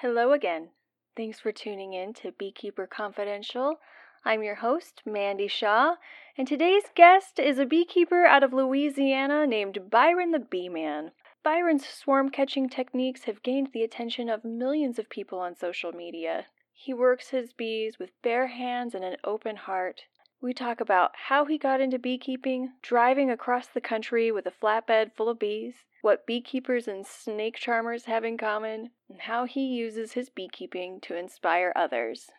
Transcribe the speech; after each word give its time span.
Hello 0.00 0.30
again. 0.30 0.68
Thanks 1.16 1.40
for 1.40 1.50
tuning 1.50 1.92
in 1.92 2.14
to 2.14 2.30
Beekeeper 2.30 2.86
Confidential. 2.86 3.80
I'm 4.24 4.44
your 4.44 4.54
host, 4.54 5.02
Mandy 5.04 5.48
Shaw, 5.48 5.96
and 6.36 6.46
today's 6.46 6.84
guest 6.94 7.40
is 7.40 7.58
a 7.58 7.66
beekeeper 7.66 8.24
out 8.24 8.44
of 8.44 8.52
Louisiana 8.52 9.44
named 9.44 9.90
Byron 9.90 10.30
the 10.30 10.38
Bee 10.38 10.68
Man. 10.68 11.10
Byron's 11.42 11.84
swarm 11.84 12.28
catching 12.28 12.68
techniques 12.68 13.24
have 13.24 13.42
gained 13.42 13.70
the 13.72 13.82
attention 13.82 14.28
of 14.28 14.44
millions 14.44 15.00
of 15.00 15.10
people 15.10 15.40
on 15.40 15.56
social 15.56 15.90
media. 15.90 16.46
He 16.72 16.94
works 16.94 17.30
his 17.30 17.52
bees 17.52 17.98
with 17.98 18.22
bare 18.22 18.46
hands 18.46 18.94
and 18.94 19.04
an 19.04 19.16
open 19.24 19.56
heart. 19.56 20.02
We 20.40 20.54
talk 20.54 20.80
about 20.80 21.16
how 21.16 21.46
he 21.46 21.58
got 21.58 21.80
into 21.80 21.98
beekeeping, 21.98 22.74
driving 22.80 23.28
across 23.28 23.66
the 23.66 23.80
country 23.80 24.30
with 24.30 24.46
a 24.46 24.52
flatbed 24.52 25.12
full 25.16 25.28
of 25.28 25.40
bees, 25.40 25.84
what 26.00 26.26
beekeepers 26.26 26.86
and 26.86 27.04
snake 27.04 27.56
charmers 27.56 28.04
have 28.04 28.24
in 28.24 28.38
common, 28.38 28.92
and 29.08 29.22
how 29.22 29.46
he 29.46 29.66
uses 29.66 30.12
his 30.12 30.30
beekeeping 30.30 31.00
to 31.00 31.16
inspire 31.16 31.72
others. 31.74 32.30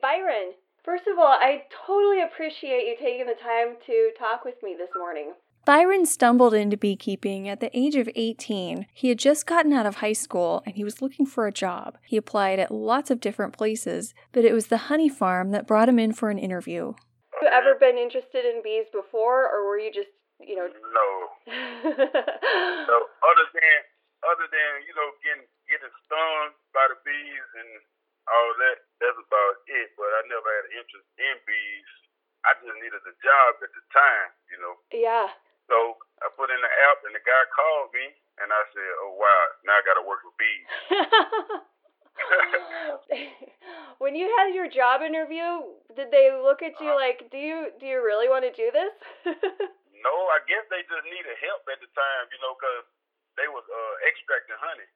Byron. 0.00 0.52
First 0.84 1.04
of 1.06 1.18
all, 1.18 1.36
I 1.38 1.64
totally 1.86 2.22
appreciate 2.22 2.86
you 2.86 2.96
taking 2.98 3.26
the 3.26 3.34
time 3.34 3.76
to 3.86 4.10
talk 4.18 4.44
with 4.44 4.56
me 4.62 4.74
this 4.76 4.90
morning. 4.96 5.34
Byron 5.66 6.06
stumbled 6.06 6.54
into 6.54 6.76
beekeeping 6.76 7.46
at 7.48 7.60
the 7.60 7.70
age 7.76 7.94
of 7.94 8.08
18. 8.16 8.86
He 8.94 9.08
had 9.10 9.18
just 9.18 9.46
gotten 9.46 9.72
out 9.72 9.84
of 9.84 9.96
high 9.96 10.14
school 10.14 10.62
and 10.64 10.74
he 10.74 10.84
was 10.84 11.02
looking 11.02 11.26
for 11.26 11.46
a 11.46 11.52
job. 11.52 11.98
He 12.06 12.16
applied 12.16 12.58
at 12.58 12.72
lots 12.72 13.10
of 13.10 13.20
different 13.20 13.52
places, 13.52 14.14
but 14.32 14.44
it 14.44 14.54
was 14.54 14.68
the 14.68 14.88
honey 14.88 15.10
farm 15.10 15.50
that 15.50 15.66
brought 15.66 15.88
him 15.88 15.98
in 15.98 16.14
for 16.14 16.30
an 16.30 16.38
interview. 16.38 16.94
Have 17.34 17.42
you 17.42 17.48
ever 17.52 17.74
been 17.78 17.98
interested 17.98 18.44
in 18.44 18.62
bees 18.64 18.86
before, 18.92 19.46
or 19.46 19.68
were 19.68 19.78
you 19.78 19.92
just, 19.92 20.08
you 20.40 20.56
know? 20.56 20.66
No. 20.66 21.08
so 22.88 22.94
other 23.20 23.46
than 23.52 23.78
other 24.20 24.48
than 24.52 24.84
you 24.84 24.92
know 24.92 25.08
getting 25.24 25.48
getting 25.68 25.92
stung 26.04 26.52
by 26.76 26.84
the 26.92 26.98
bees 27.04 27.48
and 27.56 27.70
all 28.28 28.50
that, 28.60 28.76
that's 29.00 29.20
about 29.20 29.54
it. 29.70 29.88
But 29.96 30.10
I 30.12 30.20
never 30.28 30.48
had 30.48 30.64
an 30.68 30.74
interest 30.80 31.08
in 31.16 31.36
bees. 31.46 31.90
I 32.44 32.56
just 32.60 32.76
needed 32.80 33.04
a 33.04 33.14
job 33.20 33.50
at 33.60 33.72
the 33.72 33.84
time, 33.92 34.30
you 34.48 34.58
know. 34.60 34.74
Yeah. 34.92 35.28
So 35.68 36.00
I 36.24 36.32
put 36.34 36.50
in 36.50 36.58
the 36.58 36.72
app, 36.90 37.04
and 37.06 37.14
the 37.14 37.22
guy 37.22 37.42
called 37.54 37.94
me, 37.94 38.10
and 38.42 38.50
I 38.50 38.62
said, 38.74 38.92
"Oh 39.06 39.14
wow, 39.14 39.44
now 39.64 39.78
I 39.78 39.82
got 39.86 40.00
to 40.00 40.06
work 40.08 40.24
with 40.24 40.34
bees." 40.40 40.66
when 44.02 44.16
you 44.16 44.26
had 44.40 44.56
your 44.56 44.66
job 44.66 45.04
interview, 45.04 45.62
did 45.94 46.10
they 46.10 46.32
look 46.32 46.64
at 46.64 46.80
you 46.80 46.96
like, 46.96 47.30
"Do 47.30 47.38
you 47.38 47.70
do 47.78 47.86
you 47.86 48.02
really 48.02 48.26
want 48.26 48.42
to 48.48 48.52
do 48.56 48.72
this?" 48.72 48.94
no, 50.04 50.14
I 50.32 50.40
guess 50.48 50.64
they 50.72 50.82
just 50.88 51.06
needed 51.06 51.36
help 51.38 51.62
at 51.70 51.78
the 51.78 51.90
time, 51.92 52.24
you 52.32 52.40
know, 52.42 52.56
because 52.56 52.88
they 53.36 53.46
was 53.46 53.62
uh, 53.68 53.94
extracting 54.08 54.58
honey. 54.58 54.88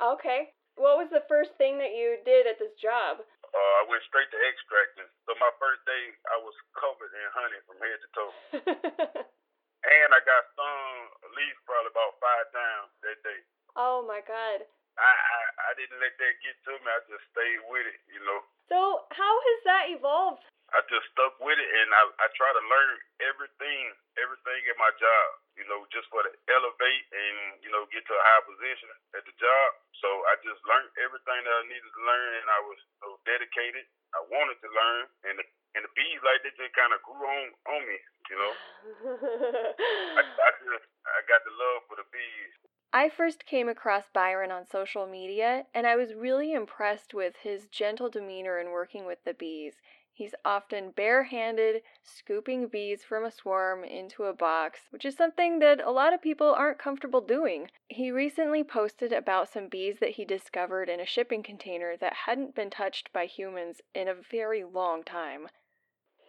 Okay. 0.00 0.50
What 0.76 1.00
was 1.00 1.08
the 1.08 1.24
first 1.24 1.56
thing 1.56 1.80
that 1.80 1.96
you 1.96 2.20
did 2.28 2.44
at 2.44 2.60
this 2.60 2.76
job? 2.76 3.24
Uh, 3.24 3.72
I 3.80 3.82
went 3.88 4.04
straight 4.04 4.28
to 4.28 4.40
extracting. 4.44 5.08
So 5.24 5.32
my 5.40 5.48
first 5.56 5.80
day, 5.88 6.04
I 6.28 6.36
was 6.44 6.52
covered 6.76 7.12
in 7.16 7.26
honey 7.32 7.60
from 7.64 7.80
head 7.80 7.96
to 7.96 8.08
toe. 8.12 8.32
and 9.96 10.08
I 10.12 10.20
got 10.20 10.42
stung 10.52 10.92
at 11.24 11.32
least 11.32 11.58
probably 11.64 11.92
about 11.96 12.20
five 12.20 12.46
times 12.52 12.92
that 13.08 13.18
day. 13.24 13.40
Oh 13.80 14.04
my 14.04 14.20
god. 14.20 14.68
I, 14.96 15.12
I 15.12 15.40
I 15.68 15.70
didn't 15.76 16.00
let 16.00 16.16
that 16.16 16.34
get 16.40 16.56
to 16.68 16.72
me. 16.80 16.88
I 16.88 17.00
just 17.08 17.24
stayed 17.32 17.60
with 17.68 17.84
it, 17.84 18.00
you 18.12 18.20
know. 18.24 18.40
So 18.68 19.04
how 19.12 19.34
has 19.40 19.58
that 19.68 19.84
evolved? 19.92 20.44
I 20.74 20.82
just 20.90 21.06
stuck 21.14 21.38
with 21.38 21.58
it, 21.58 21.70
and 21.70 21.88
I 21.94 22.02
I 22.22 22.26
try 22.34 22.50
to 22.50 22.64
learn 22.66 22.94
everything 23.22 23.94
everything 24.18 24.60
in 24.66 24.76
my 24.80 24.90
job, 24.98 25.26
you 25.54 25.64
know, 25.70 25.86
just 25.94 26.10
for 26.10 26.24
to 26.26 26.32
elevate 26.50 27.04
and 27.12 27.62
you 27.62 27.70
know 27.70 27.86
get 27.94 28.02
to 28.08 28.14
a 28.14 28.24
high 28.26 28.42
position 28.48 28.90
at 29.14 29.22
the 29.22 29.34
job. 29.38 29.68
So 30.02 30.08
I 30.26 30.34
just 30.42 30.60
learned 30.66 30.90
everything 30.98 31.40
that 31.46 31.54
I 31.54 31.64
needed 31.70 31.86
to 31.86 32.02
learn, 32.02 32.30
and 32.42 32.48
I 32.50 32.60
was 32.66 32.78
so 32.98 33.08
dedicated. 33.24 33.86
I 34.14 34.20
wanted 34.26 34.58
to 34.64 34.68
learn, 34.70 35.02
and 35.28 35.34
the, 35.38 35.44
and 35.78 35.82
the 35.84 35.92
bees 35.94 36.22
like 36.24 36.42
they 36.42 36.52
just 36.56 36.74
kind 36.74 36.92
of 36.92 37.00
grew 37.06 37.22
on 37.22 37.46
on 37.70 37.80
me, 37.86 37.98
you 38.32 38.36
know. 38.36 38.52
I, 40.18 40.22
I 40.24 40.50
just 40.66 40.86
I 41.06 41.18
got 41.30 41.46
the 41.46 41.54
love 41.54 41.86
for 41.86 41.96
the 42.00 42.06
bees. 42.10 42.54
I 42.96 43.10
first 43.10 43.44
came 43.44 43.68
across 43.68 44.08
Byron 44.08 44.50
on 44.50 44.64
social 44.64 45.06
media, 45.06 45.66
and 45.74 45.86
I 45.86 45.96
was 45.96 46.14
really 46.14 46.52
impressed 46.54 47.12
with 47.12 47.34
his 47.42 47.66
gentle 47.66 48.08
demeanor 48.08 48.58
in 48.58 48.70
working 48.70 49.04
with 49.04 49.18
the 49.24 49.34
bees. 49.34 49.74
He's 50.16 50.34
often 50.46 50.96
barehanded, 50.96 51.82
scooping 52.00 52.68
bees 52.68 53.04
from 53.04 53.28
a 53.28 53.30
swarm 53.30 53.84
into 53.84 54.24
a 54.24 54.32
box, 54.32 54.88
which 54.88 55.04
is 55.04 55.14
something 55.14 55.58
that 55.58 55.84
a 55.84 55.92
lot 55.92 56.14
of 56.14 56.24
people 56.24 56.56
aren't 56.56 56.78
comfortable 56.80 57.20
doing. 57.20 57.68
He 57.92 58.10
recently 58.10 58.64
posted 58.64 59.12
about 59.12 59.52
some 59.52 59.68
bees 59.68 60.00
that 60.00 60.16
he 60.16 60.24
discovered 60.24 60.88
in 60.88 61.00
a 61.00 61.04
shipping 61.04 61.42
container 61.42 61.98
that 62.00 62.24
hadn't 62.24 62.54
been 62.56 62.70
touched 62.72 63.12
by 63.12 63.26
humans 63.26 63.82
in 63.92 64.08
a 64.08 64.16
very 64.16 64.64
long 64.64 65.04
time. 65.04 65.52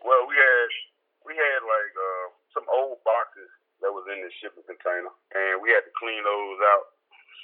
Well, 0.03 0.27
we 0.27 0.35
had 0.35 0.67
we 1.23 1.31
had 1.39 1.63
like 1.63 1.93
uh, 1.95 2.27
some 2.51 2.67
old 2.67 2.99
boxes 3.07 3.47
that 3.79 3.95
was 3.95 4.03
in 4.11 4.19
the 4.19 4.31
shipping 4.43 4.67
container, 4.67 5.15
and 5.31 5.63
we 5.63 5.71
had 5.71 5.87
to 5.87 5.95
clean 5.95 6.27
those 6.27 6.59
out. 6.75 6.91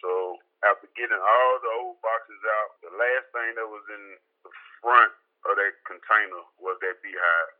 So 0.04 0.36
after 0.68 0.92
getting 1.00 1.24
all 1.24 1.52
the 1.64 1.72
old 1.72 2.04
boxes 2.04 2.44
out, 2.60 2.84
the 2.84 2.92
last 2.92 3.32
thing 3.32 3.56
that 3.56 3.70
was 3.72 3.88
in 3.88 4.04
the 4.44 4.52
front 4.84 5.23
of 5.48 5.54
that 5.60 5.74
container 5.84 6.44
was 6.60 6.80
that 6.80 7.00
beehive. 7.04 7.52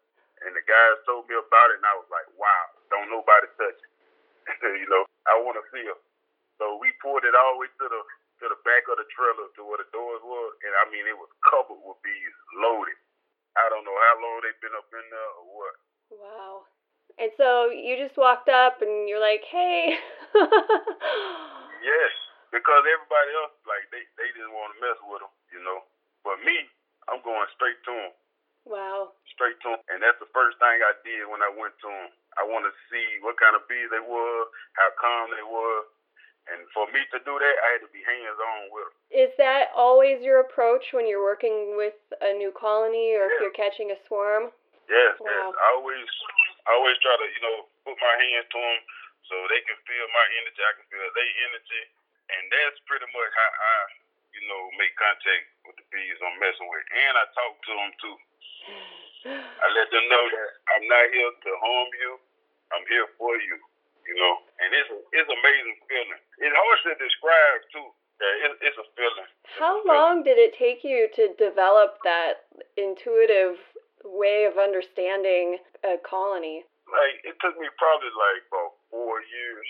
And 0.44 0.52
the 0.56 0.64
guys 0.68 1.00
told 1.08 1.28
me 1.32 1.36
about 1.40 1.72
it, 1.72 1.80
and 1.80 1.88
I 1.88 1.96
was 1.96 2.10
like, 2.12 2.28
wow, 2.36 2.64
don't 2.92 3.12
nobody 3.12 3.48
touch 3.56 3.80
it. 3.80 3.92
you 4.84 4.88
know, 4.92 5.08
I 5.28 5.40
want 5.40 5.56
to 5.56 5.66
feel. 5.72 5.96
So 6.60 6.80
we 6.80 6.92
pulled 7.00 7.24
it 7.24 7.36
all 7.36 7.56
the 7.56 7.64
way 7.64 7.72
to 7.80 7.88
the 7.88 8.02
to 8.44 8.52
the 8.52 8.60
back 8.68 8.84
of 8.92 9.00
the 9.00 9.08
trailer 9.14 9.48
to 9.56 9.62
where 9.64 9.80
the 9.80 9.88
doors 9.96 10.20
were, 10.20 10.52
and 10.68 10.74
I 10.84 10.92
mean 10.92 11.08
it 11.08 11.16
was 11.16 11.32
covered 11.48 11.80
with 11.80 11.96
bees, 12.04 12.36
loaded. 12.60 13.00
I 13.56 13.72
don't 13.72 13.86
know 13.88 13.96
how 13.96 14.16
long 14.20 14.44
they've 14.44 14.60
been 14.60 14.76
up 14.76 14.90
in 14.92 15.06
there 15.08 15.32
or 15.40 15.46
what. 15.48 15.76
Wow. 16.12 16.68
And 17.22 17.30
so 17.38 17.70
you 17.70 17.96
just 17.96 18.18
walked 18.18 18.50
up 18.50 18.82
and 18.82 19.08
you're 19.08 19.22
like, 19.22 19.46
hey. 19.46 19.96
yes, 21.88 22.12
because 22.50 22.84
everybody 22.84 23.32
else 23.38 23.54
like 23.70 23.86
they 23.94 24.04
they 24.18 24.28
didn't 24.34 24.52
want 24.52 24.74
to 24.76 24.82
mess 24.82 25.00
with 25.08 25.22
them, 25.22 25.34
you 25.54 25.62
know. 25.62 25.86
But 26.26 26.42
me, 26.42 26.68
I'm 27.14 27.22
going 27.22 27.46
straight 27.54 27.78
to 27.86 27.94
them. 27.94 28.14
Wow. 28.66 29.14
Straight 29.30 29.62
to 29.62 29.78
them. 29.78 29.82
And 29.94 30.02
that's 30.02 30.18
the 30.18 30.32
first 30.34 30.58
thing 30.58 30.82
I 30.82 30.98
did 31.06 31.30
when 31.30 31.46
I 31.46 31.54
went 31.54 31.78
to 31.86 31.90
them. 31.94 32.10
I 32.34 32.44
want 32.50 32.66
to 32.66 32.74
see 32.90 33.22
what 33.22 33.38
kind 33.38 33.54
of 33.54 33.70
bees 33.70 33.94
they 33.94 34.02
were, 34.02 34.42
how 34.82 34.90
calm 34.98 35.30
they 35.30 35.46
were. 35.46 35.86
And 36.50 36.66
for 36.74 36.90
me 36.90 37.00
to 37.14 37.22
do 37.24 37.34
that, 37.38 37.56
I 37.62 37.68
had 37.78 37.84
to 37.86 37.92
be 37.94 38.02
hands 38.04 38.36
on 38.36 38.74
with 38.74 38.90
them. 38.90 38.96
Is 39.14 39.32
that 39.38 39.72
always 39.78 40.20
your 40.26 40.42
approach 40.42 40.92
when 40.92 41.06
you're 41.06 41.24
working 41.24 41.78
with 41.78 41.96
a 42.20 42.34
new 42.34 42.52
colony 42.52 43.16
or 43.16 43.30
yeah. 43.30 43.32
if 43.32 43.36
you're 43.40 43.56
catching 43.56 43.94
a 43.94 44.00
swarm? 44.10 44.52
Yes, 44.90 45.16
wow. 45.22 45.30
yes. 45.30 45.56
I 45.56 45.68
always, 45.80 46.10
I 46.68 46.70
always 46.76 46.98
try 47.00 47.16
to, 47.16 47.28
you 47.30 47.42
know, 47.46 47.70
put 47.88 47.96
my 47.96 48.16
hands 48.20 48.50
to 48.52 48.60
them 48.60 48.80
so 49.32 49.36
they 49.48 49.64
can 49.64 49.80
feel 49.88 50.04
my 50.12 50.28
energy. 50.44 50.60
I 50.60 50.74
can 50.76 50.88
feel 50.92 51.08
their 51.16 51.32
energy, 51.48 51.84
and 52.28 52.44
that's 52.52 52.80
pretty 52.92 53.08
much 53.08 53.32
how 53.32 53.52
I 53.56 53.78
you 54.34 54.44
know, 54.50 54.62
make 54.82 54.94
contact 54.98 55.46
with 55.66 55.78
the 55.78 55.86
bees 55.94 56.20
I'm 56.22 56.38
messing 56.42 56.68
with. 56.68 56.86
And 56.90 57.14
I 57.18 57.26
talk 57.34 57.54
to 57.54 57.74
them 57.74 57.92
too. 58.02 58.18
I 59.30 59.66
let 59.72 59.88
them 59.94 60.06
know 60.10 60.26
that 60.26 60.50
I'm 60.76 60.86
not 60.90 61.06
here 61.14 61.32
to 61.32 61.52
harm 61.62 61.90
you. 62.02 62.12
I'm 62.74 62.86
here 62.90 63.08
for 63.16 63.38
you. 63.38 63.58
You 64.04 64.20
know, 64.20 64.36
and 64.60 64.70
it's 64.76 64.92
it's 65.16 65.32
amazing 65.32 65.80
feeling. 65.88 66.22
It's 66.44 66.52
hard 66.52 66.80
to 66.92 66.94
describe 67.00 67.62
too. 67.72 67.88
Yeah, 68.20 68.46
it, 68.46 68.52
it's 68.60 68.76
a 68.76 68.88
feeling. 69.00 69.30
How 69.56 69.80
long 69.88 70.28
did 70.28 70.36
it 70.36 70.52
take 70.60 70.84
you 70.84 71.08
to 71.16 71.32
develop 71.40 72.04
that 72.04 72.52
intuitive 72.76 73.56
way 74.04 74.44
of 74.44 74.60
understanding 74.60 75.64
a 75.88 75.96
colony? 76.04 76.68
Like 76.92 77.24
it 77.24 77.40
took 77.40 77.56
me 77.56 77.72
probably 77.80 78.12
like 78.12 78.44
about 78.52 78.76
four 78.92 79.24
years. 79.24 79.70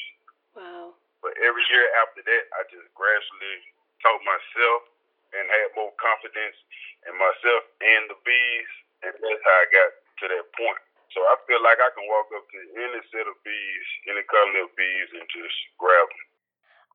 Wow. 0.57 0.97
But 1.21 1.37
every 1.37 1.63
year 1.69 1.85
after 2.01 2.25
that, 2.25 2.43
I 2.57 2.65
just 2.73 2.89
gradually 2.97 3.57
taught 4.03 4.21
myself 4.27 4.81
and 5.33 5.47
had 5.49 5.73
more 5.73 5.95
confidence 5.97 6.59
in 7.07 7.15
myself 7.17 7.63
and 7.81 8.11
the 8.11 8.19
bees, 8.21 8.71
and 9.01 9.13
that's 9.15 9.43
how 9.47 9.57
I 9.63 9.67
got 9.71 9.91
to 10.21 10.25
that 10.29 10.47
point. 10.53 10.81
So 11.15 11.21
I 11.25 11.35
feel 11.45 11.61
like 11.61 11.77
I 11.79 11.93
can 11.93 12.05
walk 12.09 12.29
up 12.35 12.45
to 12.45 12.59
any 12.77 13.01
set 13.09 13.29
of 13.29 13.37
bees, 13.45 13.87
any 14.09 14.23
colony 14.29 14.65
of 14.65 14.73
bees, 14.75 15.09
and 15.13 15.25
just 15.29 15.57
grab 15.77 16.09
them. 16.09 16.27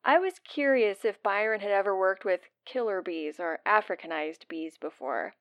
I 0.04 0.18
was 0.18 0.38
curious 0.38 1.04
if 1.04 1.22
Byron 1.22 1.60
had 1.60 1.70
ever 1.70 1.96
worked 1.96 2.24
with 2.24 2.50
killer 2.64 3.02
bees 3.02 3.38
or 3.38 3.60
Africanized 3.66 4.46
bees 4.48 4.78
before. 4.78 5.34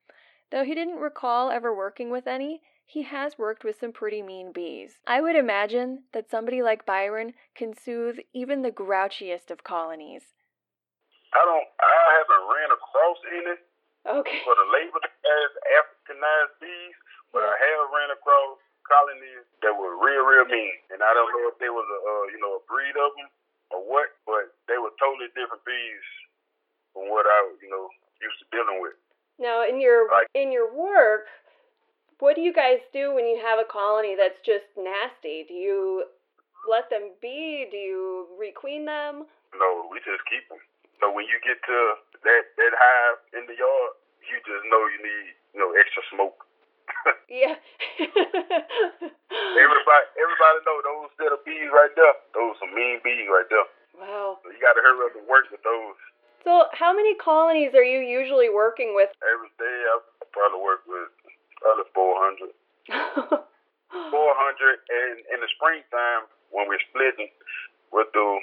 Though 0.52 0.64
he 0.64 0.76
didn't 0.76 1.00
recall 1.00 1.52
ever 1.52 1.76
working 1.76 2.10
with 2.10 2.28
any, 2.28 2.62
he 2.86 3.04
has 3.04 3.38
worked 3.38 3.64
with 3.64 3.80
some 3.80 3.92
pretty 3.92 4.22
mean 4.22 4.52
bees. 4.52 5.00
I 5.06 5.22
would 5.22 5.36
imagine 5.36 6.04
that 6.14 6.30
somebody 6.30 6.62
like 6.62 6.86
Byron 6.86 7.34
can 7.54 7.74
soothe 7.76 8.20
even 8.34 8.62
the 8.62 8.72
grouchiest 8.72 9.52
of 9.52 9.64
colonies. 9.64 10.34
I 11.38 11.42
don't. 11.46 11.68
I 11.78 12.00
haven't 12.18 12.44
ran 12.50 12.70
across 12.74 13.18
any 13.30 13.56
Okay. 14.08 14.40
for 14.48 14.56
the 14.56 14.68
label 14.74 15.00
as 15.06 15.50
Africanized 15.78 16.56
bees, 16.64 16.96
but 17.36 17.44
I 17.46 17.54
have 17.54 17.92
ran 17.94 18.10
across 18.16 18.58
colonies 18.88 19.44
that 19.62 19.76
were 19.76 20.00
real, 20.00 20.24
real 20.26 20.48
mean. 20.48 20.74
And 20.90 21.04
I 21.04 21.12
don't 21.14 21.30
know 21.36 21.46
if 21.52 21.60
there 21.60 21.76
was 21.76 21.84
a, 21.86 22.00
uh, 22.00 22.24
you 22.32 22.40
know, 22.40 22.56
a 22.58 22.64
breed 22.72 22.96
of 22.96 23.12
them 23.20 23.28
or 23.76 23.84
what, 23.84 24.08
but 24.26 24.56
they 24.72 24.80
were 24.80 24.96
totally 24.96 25.28
different 25.36 25.60
bees 25.68 26.08
from 26.96 27.12
what 27.12 27.28
I, 27.28 27.52
you 27.62 27.68
know, 27.70 27.92
used 28.24 28.40
to 28.42 28.48
dealing 28.56 28.80
with. 28.80 28.96
Now, 29.38 29.68
in 29.68 29.78
your 29.84 30.08
Right. 30.08 30.26
in 30.34 30.50
your 30.56 30.72
work, 30.72 31.28
what 32.24 32.34
do 32.40 32.42
you 32.42 32.54
guys 32.56 32.80
do 32.96 33.14
when 33.14 33.28
you 33.28 33.38
have 33.44 33.60
a 33.60 33.68
colony 33.68 34.16
that's 34.16 34.40
just 34.48 34.66
nasty? 34.80 35.44
Do 35.46 35.54
you 35.54 36.06
let 36.66 36.90
them 36.90 37.12
be? 37.22 37.68
Do 37.70 37.78
you 37.78 38.28
requeen 38.40 38.86
them? 38.88 39.28
No, 39.54 39.88
we 39.92 40.00
just 40.00 40.24
keep 40.32 40.48
them. 40.50 40.58
So 41.00 41.12
when 41.14 41.26
you 41.30 41.38
get 41.46 41.62
to 41.62 41.78
that 42.26 42.44
that 42.58 42.74
hive 42.74 43.18
in 43.38 43.44
the 43.46 43.56
yard, 43.58 43.92
you 44.26 44.38
just 44.44 44.64
know 44.68 44.82
you 44.92 45.00
need, 45.02 45.28
you 45.54 45.60
know, 45.62 45.72
extra 45.78 46.04
smoke. 46.14 46.44
Yeah. 47.28 47.56
Everybody, 49.58 50.06
everybody 50.16 50.58
know 50.64 50.78
those 50.84 51.12
set 51.20 51.32
of 51.36 51.44
bees 51.44 51.68
right 51.76 51.92
there. 51.96 52.16
Those 52.34 52.56
some 52.60 52.72
mean 52.72 53.00
bees 53.04 53.28
right 53.28 53.48
there. 53.52 53.68
wow. 54.00 54.40
So 54.42 54.48
you 54.52 54.60
got 54.64 54.74
to 54.80 54.84
hurry 54.84 55.12
up 55.12 55.16
and 55.20 55.28
work 55.28 55.52
with 55.52 55.60
those. 55.64 55.98
So, 56.48 56.72
how 56.72 56.96
many 56.96 57.16
colonies 57.20 57.76
are 57.76 57.84
you 57.84 58.00
usually 58.00 58.48
working 58.48 58.96
with? 58.96 59.12
Every 59.20 59.52
day 59.60 59.78
I 59.92 60.00
probably 60.32 60.64
work 60.64 60.88
with 60.88 61.12
probably 61.60 61.88
400. 61.92 62.56
400, 63.92 64.16
and 64.88 65.16
in 65.28 65.38
the 65.44 65.50
springtime 65.60 66.32
when 66.56 66.68
we're 66.72 66.80
splitting, 66.92 67.28
we'll 67.92 68.08
do 68.16 68.40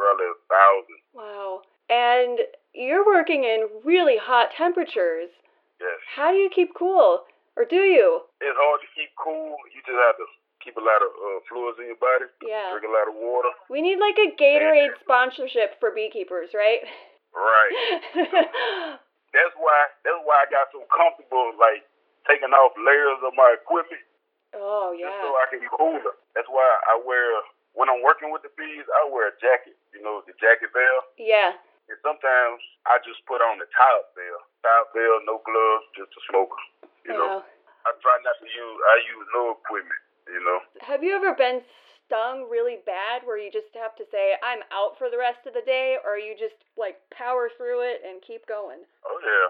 probably 0.00 0.32
a 0.32 0.36
thousand. 0.48 0.98
wow. 1.12 1.60
And 1.88 2.38
you're 2.74 3.04
working 3.04 3.44
in 3.44 3.68
really 3.84 4.16
hot 4.20 4.50
temperatures. 4.56 5.32
Yes, 5.80 5.98
How 6.14 6.30
do 6.32 6.38
you 6.38 6.50
keep 6.52 6.74
cool? 6.76 7.24
Or 7.56 7.64
do 7.66 7.82
you? 7.90 8.22
it's 8.38 8.54
hard 8.54 8.80
to 8.82 8.90
keep 8.94 9.10
cool. 9.18 9.58
You 9.74 9.82
just 9.82 9.98
have 9.98 10.14
to 10.14 10.26
keep 10.62 10.78
a 10.78 10.84
lot 10.84 11.02
of 11.02 11.10
uh, 11.10 11.38
fluids 11.50 11.78
in 11.82 11.90
your 11.90 11.98
body. 11.98 12.30
Yeah. 12.42 12.70
Drink 12.70 12.86
a 12.86 12.94
lot 12.94 13.10
of 13.10 13.18
water. 13.18 13.50
We 13.66 13.82
need 13.82 13.98
like 13.98 14.14
a 14.14 14.30
Gatorade 14.38 14.94
sponsorship 15.02 15.78
for 15.82 15.90
beekeepers, 15.90 16.54
right? 16.54 16.86
Right. 17.34 17.74
That's 19.34 19.54
why. 19.58 19.78
That's 20.06 20.22
why 20.22 20.36
I 20.38 20.46
got 20.50 20.70
so 20.70 20.86
comfortable, 20.86 21.50
like 21.58 21.82
taking 22.30 22.54
off 22.54 22.78
layers 22.78 23.18
of 23.26 23.34
my 23.34 23.58
equipment 23.58 24.06
oh, 24.54 24.94
just 24.96 25.08
yeah. 25.08 25.20
so 25.20 25.28
I 25.36 25.44
can 25.50 25.60
be 25.60 25.70
cooler. 25.72 26.14
That's 26.32 26.48
why 26.48 26.64
I 26.88 27.00
wear 27.02 27.42
when 27.74 27.90
I'm 27.90 28.00
working 28.00 28.32
with 28.32 28.46
the 28.46 28.52
bees. 28.56 28.86
I 28.86 29.10
wear 29.10 29.28
a 29.28 29.36
jacket. 29.40 29.76
You 29.92 30.00
know, 30.00 30.22
the 30.24 30.32
jacket 30.38 30.72
veil. 30.72 31.00
Yeah. 31.18 31.58
And 31.88 31.98
sometimes 32.04 32.60
I 32.84 33.00
just 33.04 33.24
put 33.24 33.40
on 33.40 33.56
the 33.58 33.68
top 33.72 34.12
veil. 34.12 34.40
Top 34.60 34.92
veil, 34.92 35.16
no 35.24 35.40
gloves, 35.44 35.88
just 35.96 36.12
a 36.12 36.22
smoker. 36.28 36.60
You 37.08 37.16
know, 37.16 37.40
Yeah. 37.40 37.88
I 37.88 37.90
try 38.04 38.16
not 38.20 38.36
to 38.40 38.48
use. 38.48 38.78
I 38.92 38.96
use 39.08 39.26
no 39.32 39.42
equipment. 39.56 40.02
You 40.28 40.44
know, 40.44 40.60
Have 40.84 41.00
you 41.00 41.16
ever 41.16 41.32
been 41.32 41.64
stung 42.04 42.52
really 42.52 42.84
bad 42.84 43.24
where 43.24 43.40
you 43.40 43.48
just 43.48 43.72
have 43.72 43.96
to 43.96 44.04
say, 44.12 44.36
I'm 44.44 44.60
out 44.76 45.00
for 45.00 45.08
the 45.08 45.16
rest 45.16 45.40
of 45.48 45.56
the 45.56 45.64
day, 45.64 45.96
or 46.04 46.20
you 46.20 46.36
just 46.36 46.60
like 46.76 47.00
power 47.08 47.48
through 47.56 47.80
it 47.88 48.04
and 48.04 48.20
keep 48.20 48.44
going? 48.44 48.84
oh 49.08 49.18
yeah, 49.24 49.48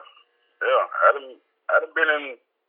yeah. 0.63 0.85
I 0.87 1.09
done, 1.19 1.31
I 1.67 1.75
done 1.83 1.95
been 1.99 2.11
in 2.15 2.25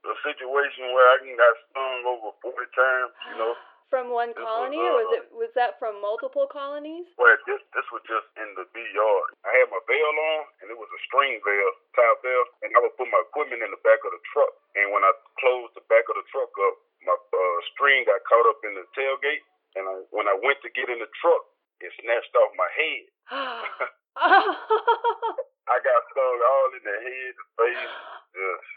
a 0.09 0.15
situation 0.25 0.89
where 0.89 1.05
I 1.05 1.21
done 1.21 1.37
got 1.37 1.53
stung 1.69 2.01
over 2.09 2.33
forty 2.41 2.65
times. 2.73 3.13
You 3.29 3.37
know, 3.37 3.53
From 3.89 4.13
one 4.13 4.29
This 4.31 4.37
was, 4.37 4.45
colony, 4.45 4.77
or 4.77 5.01
was 5.01 5.09
uh, 5.09 5.17
it 5.17 5.25
was 5.33 5.51
that 5.57 5.81
from 5.81 5.97
multiple 5.97 6.45
colonies? 6.45 7.09
well 7.17 7.33
this 7.49 7.57
this 7.73 7.87
was 7.89 8.05
just 8.05 8.29
in 8.37 8.53
the 8.53 8.69
bee 8.69 8.91
yard. 8.93 9.33
I 9.41 9.51
had 9.57 9.67
my 9.73 9.81
veil 9.89 10.13
on, 10.13 10.41
and 10.61 10.67
it 10.69 10.77
was 10.77 10.89
a 10.93 11.01
string 11.09 11.41
veil, 11.41 11.69
top 11.97 12.21
veil, 12.21 12.43
and 12.61 12.69
I 12.77 12.79
would 12.85 12.93
put 13.01 13.09
my 13.09 13.21
equipment 13.25 13.65
in 13.65 13.73
the 13.73 13.81
back 13.81 13.97
of 14.05 14.13
the 14.13 14.21
truck. 14.29 14.53
And 14.77 14.93
when 14.93 15.01
I 15.01 15.11
closed 15.41 15.73
the 15.73 15.85
back 15.89 16.05
of 16.05 16.15
the 16.21 16.25
truck 16.29 16.53
up, 16.53 16.75
my 17.01 17.17
uh, 17.17 17.59
string 17.73 18.05
got 18.05 18.21
caught 18.29 18.45
up 18.45 18.61
in 18.61 18.77
the 18.77 18.85
tailgate. 18.93 19.41
And 19.77 19.85
I, 19.85 19.93
when 20.09 20.25
I 20.25 20.33
went 20.37 20.61
to 20.65 20.69
get 20.73 20.89
in 20.89 20.97
the 20.97 21.09
truck, 21.21 21.43
it 21.81 21.93
snatched 22.01 22.33
off 22.37 22.51
my 22.57 22.69
head. 22.73 23.05
I 25.69 25.77
got 25.85 26.01
stung 26.09 26.39
all 26.41 26.69
in 26.73 26.83
the 26.83 26.97
head, 26.97 27.33
the 27.37 27.45
face. 27.57 27.93
Just, 28.35 28.69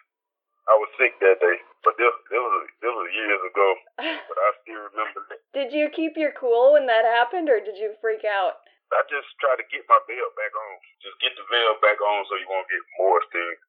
I 0.70 0.74
was 0.78 0.90
sick 0.94 1.18
that 1.18 1.42
day. 1.42 1.56
But 1.82 1.98
this, 1.98 2.14
this 2.30 2.38
was 2.38 2.64
this 2.78 2.94
was 2.94 3.08
years 3.10 3.42
ago. 3.42 3.68
But 4.30 4.38
I 4.38 4.48
still 4.62 4.82
remember 4.92 5.20
that. 5.30 5.42
did 5.50 5.70
you 5.74 5.90
keep 5.90 6.14
your 6.14 6.32
cool 6.38 6.78
when 6.78 6.86
that 6.86 7.02
happened, 7.04 7.50
or 7.50 7.58
did 7.58 7.76
you 7.76 7.98
freak 7.98 8.22
out? 8.22 8.62
I 8.92 9.02
just 9.08 9.26
tried 9.40 9.56
to 9.56 9.66
get 9.72 9.88
my 9.88 9.98
veil 10.04 10.28
back 10.36 10.52
on. 10.52 10.72
Just 11.00 11.16
get 11.24 11.32
the 11.34 11.46
veil 11.48 11.74
back 11.80 11.96
on 11.98 12.28
so 12.28 12.36
you 12.36 12.46
won't 12.46 12.68
get 12.68 12.84
more 13.00 13.18
stings. 13.32 13.60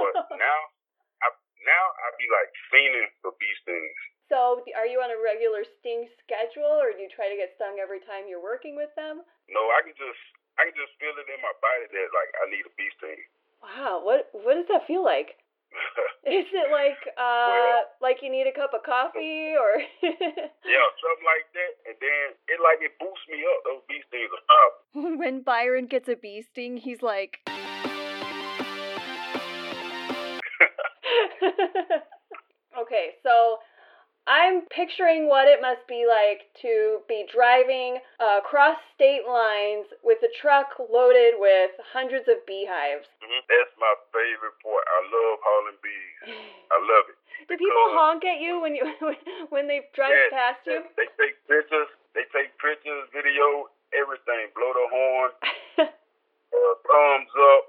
But 0.00 0.12
now, 0.48 0.58
I 1.22 1.28
now 1.62 1.84
I 2.02 2.06
be 2.16 2.26
like 2.32 2.50
fiending 2.72 3.08
for 3.20 3.36
bee 3.36 3.56
stings. 3.62 3.98
So, 4.26 4.66
are 4.74 4.88
you 4.90 4.98
on 4.98 5.14
a 5.14 5.20
regular 5.22 5.62
sting 5.78 6.10
schedule, 6.18 6.82
or 6.82 6.90
do 6.90 6.98
you 6.98 7.10
try 7.12 7.30
to 7.30 7.38
get 7.38 7.54
stung 7.54 7.78
every 7.78 8.02
time 8.02 8.26
you're 8.26 8.42
working 8.42 8.74
with 8.74 8.90
them? 8.98 9.22
No, 9.46 9.62
I 9.70 9.86
can 9.86 9.94
just 9.94 10.22
I 10.58 10.66
can 10.66 10.74
just 10.74 10.96
feel 10.98 11.14
it 11.14 11.28
in 11.30 11.38
my 11.38 11.54
body 11.62 11.86
that 11.86 12.08
like 12.10 12.30
I 12.42 12.44
need 12.50 12.66
a 12.66 12.72
bee 12.74 12.90
sting. 12.98 13.22
Wow, 13.62 14.02
what 14.02 14.32
what 14.34 14.58
does 14.58 14.68
that 14.72 14.88
feel 14.88 15.04
like? 15.04 15.38
Is 16.26 16.46
it 16.52 16.70
like 16.72 16.98
uh 17.16 17.46
Well- 17.54 17.86
like 18.02 18.18
you 18.22 18.30
need 18.30 18.46
a 18.48 18.52
cup 18.52 18.74
of 18.74 18.82
coffee 18.82 19.54
or 19.54 19.78
yeah, 20.02 20.86
something 20.98 21.26
like 21.26 21.46
that. 21.54 21.72
And 21.86 21.96
then 22.02 22.34
it 22.50 22.58
like 22.60 22.82
it 22.82 22.98
boosts 22.98 23.26
me 23.30 23.44
up. 23.46 23.62
Those 23.64 23.82
bee 23.88 24.02
stings 24.08 24.30
are 24.34 24.42
powerful. 24.50 25.18
when 25.18 25.42
Byron 25.42 25.86
gets 25.86 26.08
a 26.08 26.16
bee 26.16 26.42
sting, 26.50 26.76
he's 26.78 27.00
like, 27.02 27.38
Okay, 32.76 33.16
so 33.22 33.58
I'm 34.26 34.66
picturing 34.74 35.30
what 35.30 35.46
it 35.46 35.62
must 35.62 35.86
be 35.86 36.02
like 36.02 36.50
to 36.66 36.98
be 37.06 37.22
driving 37.30 38.02
across 38.18 38.74
state 38.98 39.22
lines 39.22 39.86
with 40.02 40.18
a 40.26 40.30
truck 40.42 40.74
loaded 40.82 41.38
with 41.38 41.70
hundreds 41.94 42.26
of 42.26 42.42
beehives. 42.42 43.06
hmm 43.22 43.42
That's 43.46 43.70
my 43.78 43.94
favorite 44.10 44.58
part. 44.66 44.82
I 44.82 44.98
love 45.06 45.38
hauling 45.46 45.78
bees. 45.78 46.20
I 46.74 46.78
love 46.82 47.06
it. 47.06 47.18
Do 47.46 47.54
people 47.54 47.88
honk 47.94 48.26
at 48.26 48.42
you 48.42 48.58
when 48.58 48.74
you 48.74 48.82
when 49.54 49.70
they 49.70 49.86
drive 49.94 50.10
Yes, 50.10 50.34
past 50.34 50.60
you? 50.66 50.82
They 50.98 51.06
take 51.14 51.38
pictures. 51.46 51.86
They 52.18 52.26
take 52.34 52.50
pictures, 52.58 53.06
video, 53.14 53.70
everything. 53.94 54.50
Blow 54.58 54.74
the 54.74 54.86
horn, 54.90 55.30
uh, 55.86 56.74
thumbs 56.82 57.32
up. 57.54 57.62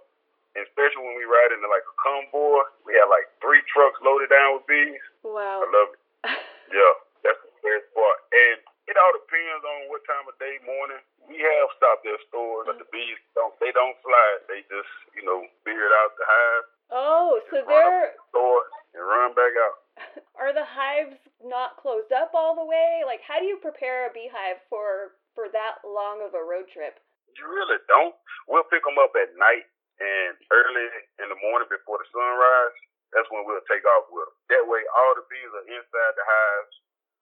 And 0.58 0.66
especially 0.66 1.06
when 1.06 1.14
we 1.22 1.30
ride 1.30 1.54
into 1.54 1.70
like 1.70 1.86
a 1.86 1.96
convoy, 2.02 2.66
we 2.82 2.98
have 2.98 3.14
like 3.14 3.30
three 3.46 3.62
trucks 3.70 4.02
loaded 4.02 4.34
down 4.34 4.58
with 4.58 4.66
bees. 4.66 5.06
wow. 5.22 5.62
I 5.62 5.70
love 5.70 5.94
it. 5.94 6.02
Yeah, 6.72 6.94
that's 7.24 7.42
the 7.42 7.54
best 7.64 7.88
part. 7.96 8.20
And 8.32 8.58
it 8.88 8.96
all 8.96 9.14
depends 9.20 9.64
on 9.64 9.92
what 9.92 10.04
time 10.08 10.28
of 10.28 10.36
day, 10.40 10.60
morning. 10.64 11.04
We 11.28 11.40
have 11.40 11.70
stopped 11.76 12.08
at 12.08 12.20
stores, 12.32 12.72
but 12.72 12.80
the 12.80 12.88
mm-hmm. 12.88 13.16
bees 13.16 13.20
don't. 13.36 13.56
They 13.60 13.72
don't 13.76 13.98
fly. 14.00 14.28
They 14.48 14.64
just, 14.72 14.92
you 15.16 15.28
know, 15.28 15.44
beard 15.68 15.92
out 16.04 16.16
the 16.16 16.24
hive, 16.24 16.66
Oh, 16.88 17.40
so 17.52 17.60
they're 17.68 18.16
the 18.16 18.24
store, 18.32 18.64
and 18.96 19.04
run 19.04 19.36
back 19.36 19.52
out. 19.60 19.78
are 20.40 20.54
the 20.56 20.64
hives 20.64 21.20
not 21.44 21.76
closed 21.82 22.14
up 22.16 22.32
all 22.32 22.56
the 22.56 22.64
way? 22.64 23.04
Like 23.04 23.20
how 23.28 23.40
do 23.40 23.46
you 23.46 23.60
prepare 23.60 24.08
a 24.08 24.14
beehive 24.14 24.64
for 24.72 25.20
for 25.36 25.52
that 25.52 25.84
long 25.84 26.24
of 26.24 26.32
a 26.32 26.44
road 26.44 26.72
trip? 26.72 27.00
You 27.36 27.44
really 27.44 27.82
don't. 27.92 28.16
We'll 28.48 28.68
pick 28.72 28.88
them 28.88 28.98
up 28.98 29.12
at 29.20 29.36
night 29.36 29.68
and 30.00 30.34
early 30.54 30.88
in 31.20 31.28
the 31.28 31.40
morning 31.44 31.68
before 31.68 32.00
the 32.00 32.08
sunrise. 32.10 32.78
That's 33.16 33.30
when 33.32 33.48
we'll 33.48 33.64
take 33.72 33.84
off 33.88 34.08
with 34.12 34.28
them. 34.28 34.36
That 34.52 34.66
way, 34.68 34.82
all 34.92 35.14
the 35.16 35.26
bees 35.32 35.52
are 35.56 35.68
inside 35.68 36.14
the 36.16 36.26
hives. 36.28 36.76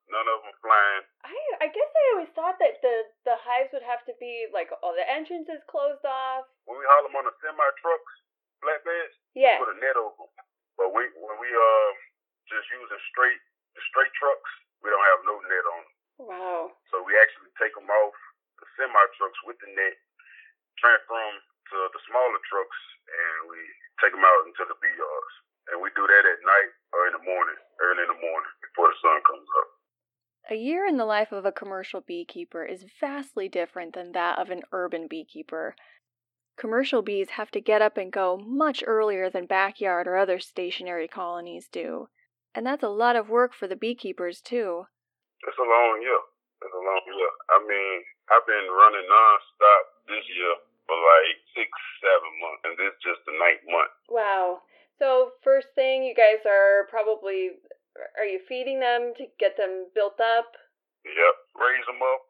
None 0.06 0.30
of 0.30 0.38
them 0.46 0.54
flying. 0.62 1.04
I 1.26 1.34
I 1.66 1.68
guess 1.74 1.90
I 1.90 2.04
always 2.14 2.30
thought 2.38 2.62
that 2.62 2.78
the 2.86 2.96
the 3.26 3.38
hives 3.42 3.74
would 3.74 3.86
have 3.86 4.06
to 4.06 4.14
be 4.22 4.46
like 4.54 4.70
all 4.86 4.94
the 4.94 5.06
entrances 5.06 5.62
closed 5.66 6.06
off. 6.06 6.46
When 6.70 6.78
we 6.78 6.86
haul 6.86 7.10
them 7.10 7.18
on 7.18 7.26
the 7.26 7.34
semi 7.42 7.70
trucks, 7.82 8.14
flatbeds, 8.62 9.18
Yeah. 9.34 9.58
put 9.58 9.74
a 9.74 9.78
net 9.82 9.98
over 9.98 10.14
them. 10.14 10.46
But 10.78 10.94
we 10.94 11.10
when 11.18 11.38
we 11.42 11.50
uh 11.50 11.90
just 12.46 12.70
using 12.70 13.02
straight 13.10 13.42
the 13.74 13.82
straight 13.90 14.14
trucks, 14.14 14.52
we 14.86 14.94
don't 14.94 15.10
have 15.10 15.22
no 15.26 15.42
net 15.42 15.66
on 15.74 15.82
them. 15.82 15.94
Wow. 16.30 16.62
So 16.94 17.02
we 17.02 17.18
actually 17.18 17.50
take 17.58 17.74
them 17.74 17.90
off 17.90 18.14
the 18.62 18.66
semi 18.78 19.06
trucks 19.18 19.40
with 19.50 19.58
the 19.58 19.74
net, 19.74 19.98
transfer 20.78 21.18
them 21.18 21.42
to 21.74 21.78
the 21.90 22.02
smaller 22.06 22.42
trucks, 22.46 22.80
and 23.10 23.50
we 23.50 23.58
take 24.06 24.14
them 24.14 24.22
out 24.22 24.42
into 24.46 24.70
the 24.70 24.78
bee 24.78 24.94
yards. 24.94 25.34
And 25.72 25.82
we 25.82 25.90
do 25.98 26.06
that 26.06 26.26
at 26.26 26.46
night 26.46 26.72
or 26.94 27.08
in 27.10 27.14
the 27.18 27.26
morning, 27.26 27.60
early 27.82 28.04
in 28.06 28.12
the 28.14 28.22
morning 28.22 28.54
before 28.62 28.90
the 28.90 29.00
sun 29.02 29.20
comes 29.26 29.50
up. 29.50 29.70
A 30.52 30.56
year 30.56 30.86
in 30.86 30.98
the 30.98 31.10
life 31.10 31.32
of 31.32 31.46
a 31.46 31.52
commercial 31.52 32.02
beekeeper 32.02 32.64
is 32.64 32.86
vastly 33.02 33.50
different 33.50 33.94
than 33.98 34.12
that 34.14 34.38
of 34.38 34.52
an 34.52 34.62
urban 34.72 35.08
beekeeper. 35.10 35.76
Commercial 36.56 37.02
bees 37.02 37.42
have 37.42 37.50
to 37.52 37.60
get 37.60 37.82
up 37.82 37.98
and 37.98 38.14
go 38.14 38.38
much 38.38 38.84
earlier 38.86 39.30
than 39.30 39.50
backyard 39.50 40.08
or 40.08 40.16
other 40.16 40.40
stationary 40.40 41.08
colonies 41.08 41.68
do. 41.68 42.08
And 42.54 42.66
that's 42.66 42.84
a 42.84 42.94
lot 42.94 43.18
of 43.18 43.28
work 43.28 43.54
for 43.54 43.68
the 43.68 43.76
beekeepers, 43.76 44.40
too. 44.40 44.86
It's 45.44 45.58
a 45.58 45.68
long 45.68 46.00
year. 46.00 46.22
It's 46.62 46.72
a 46.72 46.86
long 46.86 47.04
year. 47.10 47.34
I 47.52 47.58
mean, 47.66 47.98
I've 48.32 48.46
been 48.48 48.70
running 48.72 49.04
nonstop 49.10 49.84
this 50.08 50.24
year 50.30 50.56
for 50.86 50.96
like 50.96 51.38
six, 51.58 51.70
seven 52.00 52.32
months, 52.40 52.62
and 52.64 52.74
this 52.78 52.94
is 52.94 53.02
just 53.04 53.22
the 53.26 53.34
ninth 53.36 53.66
month. 53.68 53.94
Wow. 54.08 54.62
So, 55.00 55.36
first 55.44 55.68
thing, 55.76 56.04
you 56.08 56.16
guys 56.16 56.40
are 56.48 56.88
probably 56.88 57.60
are 58.20 58.28
you 58.28 58.44
feeding 58.48 58.80
them 58.80 59.16
to 59.16 59.24
get 59.40 59.56
them 59.56 59.88
built 59.96 60.20
up? 60.20 60.52
Yep. 61.08 61.36
Raise 61.56 61.86
them 61.88 62.02
up, 62.02 62.24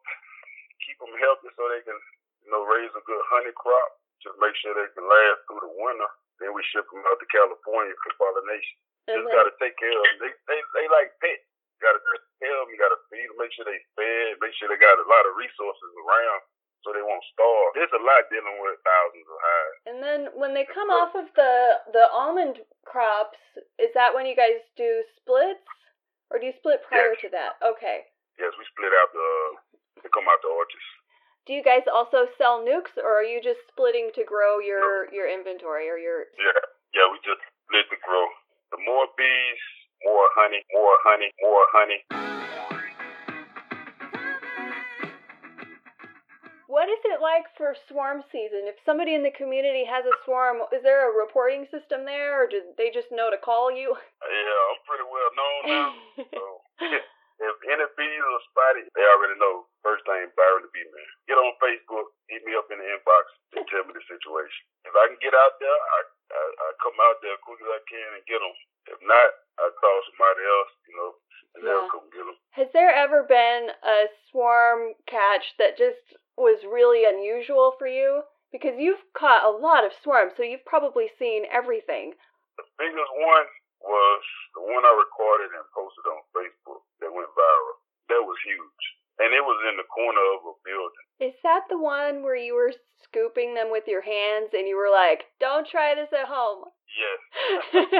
keep 0.84 0.98
them 1.02 1.14
healthy 1.18 1.50
so 1.54 1.62
they 1.70 1.82
can, 1.82 1.98
you 2.46 2.50
know, 2.52 2.62
raise 2.66 2.92
a 2.94 3.02
good 3.02 3.22
honey 3.30 3.54
crop. 3.54 3.90
Just 4.22 4.38
make 4.38 4.54
sure 4.58 4.74
they 4.74 4.90
can 4.94 5.06
last 5.06 5.42
through 5.46 5.62
the 5.62 5.72
winter. 5.74 6.10
Then 6.38 6.52
we 6.52 6.62
ship 6.70 6.84
them 6.92 7.02
out 7.06 7.18
to 7.18 7.26
California 7.32 7.94
for 8.02 8.12
pollination. 8.20 8.76
And 9.08 9.22
Just 9.22 9.32
gotta 9.32 9.54
take 9.62 9.78
care 9.78 9.94
of 9.94 10.02
them. 10.02 10.18
They 10.26 10.32
they 10.50 10.60
they 10.74 10.86
like 10.90 11.14
pets. 11.22 11.46
You 11.46 11.78
gotta 11.80 12.02
take 12.02 12.24
care 12.42 12.54
of 12.58 12.66
them. 12.66 12.74
You 12.74 12.78
gotta 12.78 13.00
feed 13.08 13.26
them. 13.30 13.38
Make 13.38 13.52
sure 13.54 13.66
they 13.66 13.80
fed. 13.94 14.42
Make 14.42 14.54
sure 14.58 14.66
they 14.68 14.80
got 14.80 14.98
a 14.98 15.06
lot 15.06 15.24
of 15.30 15.38
resources 15.38 15.90
around 16.02 16.40
so 16.86 16.94
they 16.94 17.02
won't 17.02 17.26
starve. 17.34 17.74
There's 17.74 17.90
a 17.98 18.02
lot 18.06 18.30
dealing 18.30 18.62
with 18.62 18.78
thousands 18.86 19.26
of 19.26 19.38
hives. 19.42 19.76
And 19.90 19.98
then 19.98 20.20
when 20.38 20.54
they 20.54 20.62
come 20.62 20.86
off 20.94 21.18
of 21.18 21.26
the 21.34 21.82
the 21.90 22.06
almond 22.14 22.62
crops, 22.86 23.42
is 23.82 23.90
that 23.98 24.14
when 24.14 24.22
you 24.30 24.38
guys 24.38 24.62
do 24.78 25.02
splits, 25.18 25.66
or 26.30 26.38
do 26.38 26.46
you 26.46 26.54
split 26.62 26.86
prior 26.86 27.18
Yes. 27.18 27.26
to 27.26 27.28
that? 27.34 27.58
Okay. 27.58 28.06
Yes, 28.38 28.54
we 28.54 28.62
split 28.70 28.94
out 28.94 29.10
the. 29.10 29.28
They 30.06 30.10
come 30.14 30.30
out 30.30 30.38
the 30.46 30.52
orchards. 30.54 30.86
Do 31.50 31.54
you 31.54 31.62
guys 31.66 31.82
also 31.90 32.30
sell 32.38 32.62
nukes, 32.62 32.94
or 32.98 33.10
are 33.18 33.26
you 33.26 33.42
just 33.42 33.58
splitting 33.74 34.14
to 34.14 34.22
grow 34.22 34.62
your 34.62 35.10
your 35.10 35.26
inventory 35.26 35.90
or 35.90 35.98
your? 35.98 36.30
Yeah, 36.38 36.62
yeah, 36.94 37.06
we 37.10 37.18
just 37.26 37.42
split 37.66 37.86
to 37.90 37.98
grow. 38.06 38.24
The 38.70 38.78
more 38.86 39.06
bees, 39.18 39.62
more 40.06 40.26
honey, 40.38 40.62
more 40.74 40.94
honey, 41.02 41.30
more 41.42 41.66
honey. 41.74 42.35
What 46.86 47.02
is 47.02 47.18
it 47.18 47.18
like 47.18 47.50
for 47.58 47.74
swarm 47.90 48.22
season? 48.30 48.70
If 48.70 48.78
somebody 48.86 49.18
in 49.18 49.26
the 49.26 49.34
community 49.34 49.82
has 49.90 50.06
a 50.06 50.14
swarm, 50.22 50.62
is 50.70 50.86
there 50.86 51.10
a 51.10 51.18
reporting 51.18 51.66
system 51.66 52.06
there, 52.06 52.38
or 52.38 52.46
do 52.46 52.62
they 52.78 52.94
just 52.94 53.10
know 53.10 53.26
to 53.26 53.42
call 53.42 53.74
you? 53.74 53.90
Yeah, 54.22 54.60
I'm 54.70 54.78
pretty 54.86 55.02
well 55.02 55.32
known 55.34 55.60
now. 55.66 55.90
So 56.30 56.42
if 57.42 57.56
any 57.66 57.86
bees 57.98 58.22
are 58.22 58.44
spotted, 58.54 58.86
they 58.94 59.02
already 59.02 59.34
know. 59.34 59.66
First 59.82 60.06
name 60.06 60.30
Byron 60.38 60.62
the 60.62 60.70
Bee 60.70 60.86
Man. 60.86 61.10
Get 61.26 61.42
on 61.42 61.58
Facebook, 61.58 62.14
hit 62.30 62.46
me 62.46 62.54
up 62.54 62.70
in 62.70 62.78
the 62.78 62.86
inbox, 62.86 63.34
and 63.58 63.66
tell 63.66 63.82
me 63.82 63.90
the 63.90 64.06
situation. 64.06 64.62
If 64.86 64.94
I 64.94 65.10
can 65.10 65.18
get 65.18 65.34
out 65.34 65.58
there, 65.58 65.66
I 65.74 65.98
I, 66.38 66.42
I 66.54 66.66
come 66.86 66.94
out 67.02 67.18
there 67.18 67.34
as 67.34 67.42
quick 67.42 67.66
as 67.66 67.70
I 67.70 67.82
can 67.90 68.08
and 68.14 68.22
get 68.30 68.38
them. 68.38 68.54
If 68.94 68.98
not, 69.02 69.30
I 69.58 69.74
call 69.74 69.98
somebody 70.06 70.42
else, 70.46 70.72
you 70.86 70.94
know, 70.94 71.10
and 71.50 71.60
Yeah. 71.66 71.82
they'll 71.82 71.90
come 71.90 72.06
get 72.14 72.22
them. 72.30 72.38
Has 72.54 72.70
there 72.70 72.94
ever 72.94 73.26
been 73.26 73.74
a 73.74 74.06
swarm 74.30 74.94
catch 75.10 75.50
that 75.58 75.74
just 75.74 75.98
was 76.36 76.64
really 76.64 77.08
unusual 77.08 77.74
for 77.78 77.88
you? 77.88 78.22
Because 78.52 78.78
you've 78.78 79.02
caught 79.16 79.44
a 79.44 79.50
lot 79.50 79.84
of 79.84 79.92
swarms, 79.92 80.32
so 80.36 80.42
you've 80.42 80.64
probably 80.64 81.10
seen 81.18 81.44
everything. 81.50 82.14
The 82.56 82.64
biggest 82.78 83.12
one 83.18 83.48
was 83.82 84.22
the 84.54 84.64
one 84.64 84.84
I 84.84 84.94
recorded 84.96 85.50
and 85.52 85.66
posted 85.74 86.06
on 86.08 86.22
Facebook 86.32 86.82
that 87.00 87.12
went 87.12 87.28
viral. 87.36 87.76
That 88.08 88.22
was 88.24 88.38
huge. 88.46 88.84
And 89.18 89.32
it 89.32 89.40
was 89.40 89.56
in 89.72 89.76
the 89.80 89.88
corner 89.88 90.24
of 90.36 90.44
a 90.44 90.54
building. 90.60 91.06
Is 91.20 91.36
that 91.42 91.64
the 91.72 91.80
one 91.80 92.22
where 92.22 92.36
you 92.36 92.54
were 92.54 92.72
scooping 93.02 93.54
them 93.54 93.72
with 93.72 93.88
your 93.88 94.02
hands 94.04 94.52
and 94.52 94.68
you 94.68 94.76
were 94.76 94.92
like, 94.92 95.24
don't 95.40 95.66
try 95.66 95.94
this 95.94 96.12
at 96.12 96.28
home? 96.28 96.68
Yes, 96.92 97.20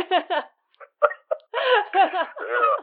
yeah, 1.97 2.77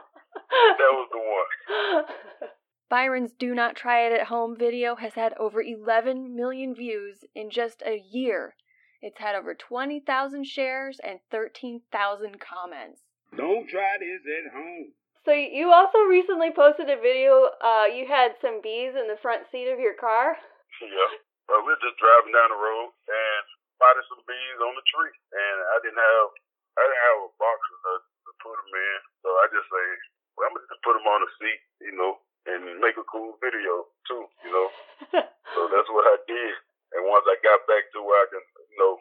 that 0.78 0.92
was 0.92 1.08
the 1.14 1.22
one. 1.22 2.50
Byron's 2.88 3.32
Do 3.32 3.54
Not 3.54 3.76
Try 3.76 4.06
It 4.06 4.12
at 4.12 4.28
Home 4.28 4.56
video 4.56 4.96
has 4.96 5.14
had 5.14 5.32
over 5.38 5.62
11 5.62 6.36
million 6.36 6.74
views 6.74 7.24
in 7.34 7.50
just 7.50 7.82
a 7.84 7.96
year. 7.98 8.54
It's 9.00 9.18
had 9.18 9.34
over 9.34 9.54
20,000 9.54 10.04
shares 10.46 11.00
and 11.02 11.20
13,000 11.30 12.40
comments. 12.40 13.00
Don't 13.36 13.68
try 13.68 13.96
this 13.98 14.22
at 14.24 14.52
home. 14.52 14.92
so 15.24 15.32
you 15.32 15.72
also 15.72 15.98
recently 16.08 16.52
posted 16.54 16.88
a 16.88 17.00
video. 17.00 17.50
Uh, 17.60 17.88
you 17.88 18.06
had 18.06 18.36
some 18.40 18.60
bees 18.62 18.94
in 18.94 19.08
the 19.08 19.18
front 19.20 19.44
seat 19.50 19.68
of 19.68 19.80
your 19.80 19.96
car. 19.98 20.36
Yeah. 20.80 21.12
But 21.48 21.60
we 21.64 21.76
were 21.76 21.84
just 21.84 22.00
driving 22.00 22.32
down 22.32 22.48
the 22.52 22.60
road 22.60 22.88
and 23.04 23.42
spotted 23.76 24.04
some 24.08 24.24
bees 24.24 24.58
on 24.64 24.72
the 24.72 24.86
tree. 24.88 25.12
And 25.12 25.56
I 25.72 25.76
didn't 25.84 26.00
have 26.00 26.28
I 26.74 26.80
didn't 26.88 27.04
have 27.06 27.18
a 27.22 27.30
box 27.38 27.58
to, 27.60 27.92
to 28.00 28.30
put 28.40 28.56
them 28.56 28.72
in. 28.74 28.98
So 29.22 29.28
I 29.28 29.44
just 29.52 29.68
say, 29.70 29.86
well, 30.34 30.48
I'm 30.48 30.54
going 30.56 30.64
to 30.64 30.70
just 30.72 30.82
put 30.82 30.94
them 30.98 31.06
on 31.06 31.20
the 31.22 31.30
seat, 31.38 31.60
you 31.86 31.94
know, 31.94 32.18
and 32.46 32.78
make 32.80 32.96
a 33.00 33.06
cool 33.08 33.36
video 33.40 33.88
too, 34.08 34.22
you 34.44 34.50
know. 34.52 34.68
So 35.54 35.70
that's 35.70 35.86
what 35.94 36.02
I 36.10 36.18
did. 36.26 36.54
And 36.98 37.06
once 37.06 37.22
I 37.30 37.38
got 37.38 37.62
back 37.70 37.86
to 37.94 38.02
where 38.02 38.18
I 38.18 38.26
can, 38.26 38.42
you 38.74 38.78
know, 38.80 38.98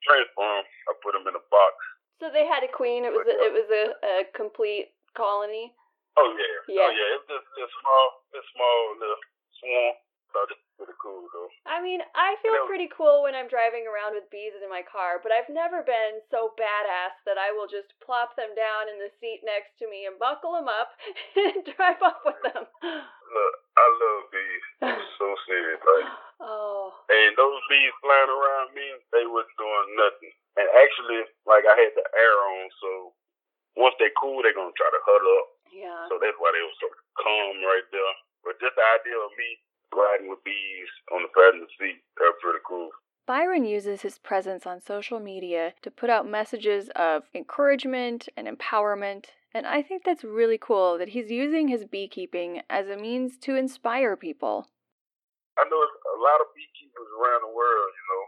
transform, 0.00 0.64
I 0.88 0.90
put 1.04 1.12
them 1.12 1.28
in 1.28 1.36
a 1.36 1.44
box. 1.52 1.74
so 2.22 2.32
they 2.32 2.48
had 2.48 2.64
a 2.64 2.72
queen. 2.72 3.04
It 3.04 3.12
was 3.12 3.28
a, 3.28 3.36
uh, 3.36 3.44
it 3.44 3.52
was 3.52 3.68
a, 3.68 3.84
a 4.00 4.14
complete 4.32 4.96
colony. 5.12 5.76
Oh 6.16 6.30
yeah, 6.32 6.56
Yeah. 6.72 6.88
oh 6.88 6.92
yeah. 6.94 7.08
It 7.14 7.20
was 7.20 7.28
just 7.28 7.48
a 7.52 7.68
small, 7.68 8.06
a 8.32 8.42
small 8.56 8.78
little 8.96 9.20
swarm. 9.60 9.94
So 11.00 11.08
that's 11.08 11.24
pretty 11.24 11.24
cool 11.24 11.24
though. 11.32 11.50
I 11.68 11.78
mean, 11.80 12.00
I 12.14 12.36
feel 12.44 12.52
know- 12.56 12.68
pretty 12.68 12.88
cool 12.92 13.24
when 13.24 13.34
I'm 13.34 13.48
driving 13.48 13.84
around 13.88 14.14
with 14.16 14.28
bees 14.28 14.52
in 14.56 14.68
my 14.68 14.82
car, 14.84 15.20
but 15.22 15.32
I've 15.32 15.48
never 15.48 15.80
been 15.82 16.20
so 16.30 16.52
badass 16.60 17.16
that 17.24 17.38
I 17.40 17.52
will 17.52 17.68
just 17.68 17.88
plop 18.04 18.36
them 18.36 18.52
down 18.56 18.88
in 18.92 19.00
the 19.00 19.08
seat 19.20 19.40
next 19.44 19.72
to 19.80 19.88
me 19.88 20.04
and 20.06 20.18
buckle 20.20 20.52
them 20.56 20.68
up 20.68 20.92
and 21.36 21.64
drive 21.76 22.00
off 22.04 22.20
with 22.24 22.40
them. 22.44 22.64
Look, 22.84 23.54
I 23.78 23.86
love 23.96 24.22
bees. 24.34 24.64
It's 24.92 25.12
so 25.20 25.28
serious, 25.48 25.80
like. 25.80 26.08
Oh, 26.40 26.92
And 27.12 27.36
those 27.36 27.60
bees 27.68 27.92
flying 28.00 28.32
around 28.32 28.72
me, 28.72 28.86
they 29.12 29.24
wasn't 29.28 29.56
doing 29.60 29.88
nothing. 29.96 30.32
And 30.56 30.66
actually, 30.80 31.20
like 31.46 31.64
I 31.68 31.76
had 31.76 31.92
the 31.96 32.04
air 32.16 32.36
on, 32.56 32.64
so 32.80 32.90
once 33.78 33.94
they 34.00 34.10
cool, 34.18 34.40
they're 34.42 34.56
gonna 34.56 34.74
try 34.74 34.88
to 34.90 35.02
huddle 35.04 35.36
up. 35.40 35.48
yeah. 35.70 36.02
So 36.10 36.18
that's 36.18 36.36
why 36.40 36.50
they 36.52 36.64
were 36.64 36.78
so 36.82 36.88
calm 37.20 37.60
right 37.62 37.86
there. 37.94 38.14
But 38.42 38.56
just 38.58 38.72
the 38.74 38.82
idea 38.82 39.20
of 39.20 39.30
me 39.36 39.48
riding 39.94 40.28
with 40.28 40.42
bees 40.44 40.90
on 41.12 41.22
the 41.22 41.32
passenger 41.34 41.66
seat, 41.78 42.02
that's 42.16 42.38
pretty 42.42 42.62
cool. 42.66 42.90
Byron 43.26 43.64
uses 43.64 44.02
his 44.02 44.18
presence 44.18 44.66
on 44.66 44.80
social 44.80 45.20
media 45.20 45.74
to 45.82 45.90
put 45.90 46.10
out 46.10 46.28
messages 46.28 46.90
of 46.96 47.24
encouragement 47.34 48.28
and 48.36 48.48
empowerment, 48.48 49.26
and 49.54 49.66
I 49.66 49.82
think 49.82 50.02
that's 50.04 50.24
really 50.24 50.58
cool 50.58 50.98
that 50.98 51.10
he's 51.10 51.30
using 51.30 51.68
his 51.68 51.84
beekeeping 51.84 52.62
as 52.68 52.88
a 52.88 52.96
means 52.96 53.38
to 53.46 53.54
inspire 53.54 54.16
people. 54.16 54.66
I 55.58 55.64
know 55.68 55.78
a 55.78 56.18
lot 56.22 56.40
of 56.40 56.50
beekeepers 56.54 57.10
around 57.20 57.42
the 57.42 57.54
world, 57.54 57.90
you 57.94 58.04
know. 58.10 58.24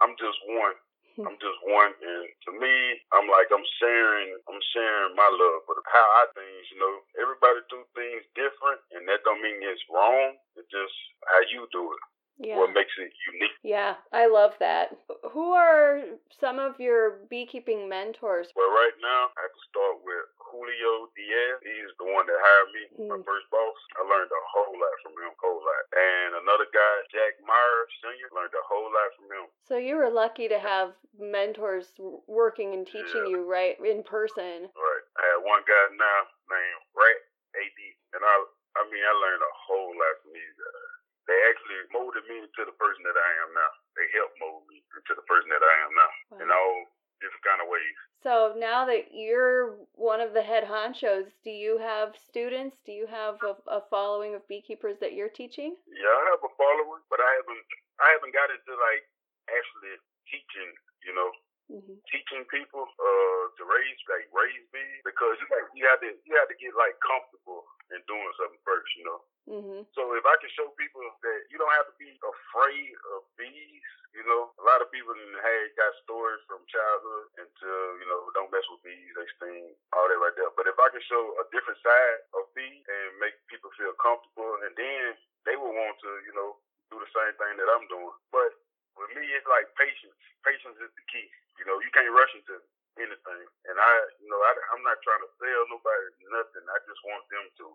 I'm 0.00 0.16
just 0.16 0.38
one. 0.48 0.76
Hmm. 1.18 1.26
I'm 1.26 1.38
just 1.42 1.60
one, 1.66 1.94
and 1.94 2.24
to 2.46 2.50
me, 2.58 2.74
I'm 3.14 3.26
like 3.30 3.50
I'm 3.50 3.66
sharing, 3.82 4.30
I'm 4.46 4.62
sharing 4.74 5.14
my 5.18 5.30
love 5.30 5.66
for 5.66 5.78
how 5.90 6.06
I 6.22 6.24
things. 6.34 6.64
You 6.74 6.78
know, 6.82 6.94
everybody 7.18 7.60
do 7.70 7.82
things 7.98 8.22
different, 8.38 8.80
and 8.94 9.06
that 9.10 9.22
don't 9.26 9.42
mean 9.42 9.58
it's 9.62 9.82
wrong. 9.90 10.38
It's 10.58 10.70
just 10.70 10.94
how 11.26 11.42
you 11.50 11.66
do 11.74 11.84
it. 11.94 12.02
Yeah. 12.40 12.56
What 12.56 12.72
makes 12.72 12.96
it 12.96 13.12
unique. 13.28 13.52
Yeah, 13.60 14.00
I 14.16 14.24
love 14.24 14.56
that. 14.64 14.96
Who 15.36 15.52
are 15.52 16.00
some 16.40 16.56
of 16.58 16.80
your 16.80 17.20
beekeeping 17.28 17.84
mentors? 17.84 18.48
Well, 18.56 18.72
right 18.72 18.96
now, 18.96 19.28
I 19.36 19.44
have 19.44 19.52
to 19.52 19.64
start 19.68 20.00
with 20.00 20.24
Julio 20.40 21.12
Diaz. 21.12 21.60
He's 21.60 21.92
the 22.00 22.08
one 22.08 22.24
that 22.24 22.40
hired 22.40 22.70
me, 22.72 22.82
my 23.12 23.20
Mm. 23.20 23.24
first 23.28 23.44
boss. 23.52 23.76
I 24.00 24.08
learned 24.08 24.32
a 24.32 24.44
whole 24.56 24.72
lot 24.72 24.94
from 25.04 25.12
him, 25.20 25.36
whole 25.36 25.60
lot. 25.60 25.84
And 25.92 26.34
another 26.40 26.64
guy, 26.72 26.94
Jack 27.12 27.36
Meyer 27.44 27.80
Sr., 28.00 28.32
learned 28.32 28.56
a 28.56 28.64
whole 28.64 28.88
lot 28.88 29.08
from 29.20 29.26
him. 29.36 29.44
So 29.68 29.76
you 29.76 29.96
were 30.00 30.08
lucky 30.10 30.48
to 30.48 30.58
have 30.58 30.96
mentors 31.20 31.92
working 32.26 32.72
and 32.72 32.86
teaching 32.86 33.28
Yeah. 33.28 33.36
you 33.36 33.44
right 33.44 33.76
in 33.84 34.02
person. 34.02 34.64
Right. 34.74 35.04
I 35.20 35.24
have 35.36 35.42
one 35.44 35.62
guy 35.68 35.84
now 35.92 36.20
named 36.48 36.82
Rat 36.96 37.20
AD, 37.54 37.78
and 38.16 38.24
I, 38.24 38.34
I 38.80 38.84
mean, 38.88 39.04
I 39.04 39.12
learned 39.12 39.42
a 39.44 39.52
whole 39.68 39.92
lot 39.92 40.14
from 40.24 40.32
these 40.32 40.54
guys. 40.56 40.88
They 41.28 41.38
actually 41.50 41.82
molded 41.90 42.22
me 42.30 42.38
into 42.46 42.62
the 42.62 42.76
person 42.78 43.02
that 43.02 43.18
I 43.18 43.30
am 43.42 43.50
now. 43.52 43.72
They 43.98 44.06
helped 44.14 44.38
mold 44.38 44.64
me 44.70 44.80
into 44.94 45.12
the 45.18 45.26
person 45.26 45.50
that 45.50 45.64
I 45.66 45.74
am 45.84 45.92
now 45.98 46.12
in 46.46 46.48
all 46.54 46.76
different 47.18 47.44
kind 47.44 47.60
of 47.60 47.68
ways. 47.68 47.96
So 48.22 48.54
now 48.56 48.84
that 48.86 49.10
you're 49.12 49.80
one 49.96 50.20
of 50.20 50.32
the 50.32 50.44
head 50.44 50.64
honchos, 50.64 51.32
do 51.42 51.50
you 51.50 51.76
have 51.80 52.14
students? 52.16 52.78
Do 52.84 52.92
you 52.92 53.08
have 53.10 53.40
a, 53.42 53.56
a 53.68 53.80
following 53.90 54.36
of 54.38 54.46
beekeepers 54.46 55.00
that 55.00 55.12
you're 55.16 55.32
teaching? 55.32 55.74
Yeah, 55.88 56.14
I 56.14 56.24
have 56.36 56.44
a 56.44 56.52
following, 56.56 57.02
but 57.10 57.20
I 57.20 57.30
haven't, 57.40 57.64
I 57.98 58.08
haven't 58.14 58.32
got 58.36 58.52
into 58.52 58.72
like 58.78 59.04
actually 59.50 59.96
teaching. 60.30 60.70
You 61.00 61.16
know, 61.16 61.30
hmm 61.72 61.96
teaching 62.12 62.44
people 62.52 62.84
uh 62.84 63.44
to 63.56 63.62
raise 63.64 64.00
like 64.10 64.26
raise 64.36 64.66
bees 64.68 65.00
because 65.06 65.32
you 65.40 65.46
like 65.48 65.64
you 65.72 65.84
have 65.88 66.00
to 66.04 66.10
you 66.28 66.34
have 66.36 66.50
to 66.52 66.58
get 66.60 66.76
like 66.76 66.92
comfortable 67.00 67.64
in 67.94 68.04
doing 68.04 68.32
something 68.36 68.60
first, 68.66 68.90
you 69.00 69.04
know. 69.08 69.20
Mhm. 69.48 69.80
So 69.96 70.12
if 70.12 70.24
I 70.28 70.36
can 70.44 70.52
show 70.52 70.68
people 70.76 71.00
that 71.24 71.39
don't 71.60 71.76
have 71.76 71.88
to 71.92 71.96
be 72.00 72.08
afraid 72.24 72.92
of 73.12 73.28
bees, 73.36 73.84
you 74.16 74.24
know, 74.26 74.50
a 74.58 74.64
lot 74.66 74.82
of 74.82 74.90
people 74.90 75.14
had 75.14 75.66
got 75.78 75.92
stories 76.02 76.42
from 76.50 76.64
childhood 76.66 77.30
until 77.38 77.80
you 78.00 78.06
know 78.10 78.26
don't 78.34 78.50
mess 78.50 78.66
with 78.72 78.82
bees, 78.82 79.12
they 79.14 79.28
sting, 79.38 79.70
all 79.94 80.08
that 80.08 80.18
right 80.18 80.34
there. 80.34 80.50
But 80.56 80.66
if 80.66 80.74
I 80.80 80.88
can 80.90 81.04
show 81.06 81.22
a 81.38 81.44
different 81.54 81.78
side 81.84 82.18
of 82.34 82.50
bees 82.56 82.82
and 82.82 83.20
make 83.22 83.38
people 83.46 83.70
feel 83.78 83.94
comfortable, 84.02 84.58
and 84.66 84.74
then 84.74 85.14
they 85.46 85.54
will 85.54 85.72
want 85.72 85.96
to, 86.02 86.10
you 86.26 86.34
know, 86.34 86.58
do 86.90 86.98
the 86.98 87.10
same 87.14 87.34
thing 87.38 87.54
that 87.60 87.70
I'm 87.70 87.86
doing. 87.86 88.16
But 88.34 88.50
with 88.98 89.12
me, 89.14 89.24
it's 89.30 89.46
like 89.46 89.70
patience. 89.78 90.16
Patience 90.42 90.76
is 90.82 90.90
the 90.96 91.04
key. 91.12 91.28
You 91.62 91.68
know, 91.70 91.78
you 91.78 91.92
can't 91.94 92.10
rush 92.10 92.32
into 92.34 92.58
anything. 92.98 93.44
And 93.70 93.76
I, 93.78 93.92
you 94.18 94.28
know, 94.28 94.40
I, 94.42 94.52
I'm 94.74 94.82
not 94.82 94.98
trying 95.06 95.22
to 95.22 95.30
sell 95.38 95.62
nobody 95.70 96.08
nothing. 96.34 96.66
I 96.66 96.78
just 96.88 97.00
want 97.06 97.24
them 97.30 97.46
to, 97.62 97.66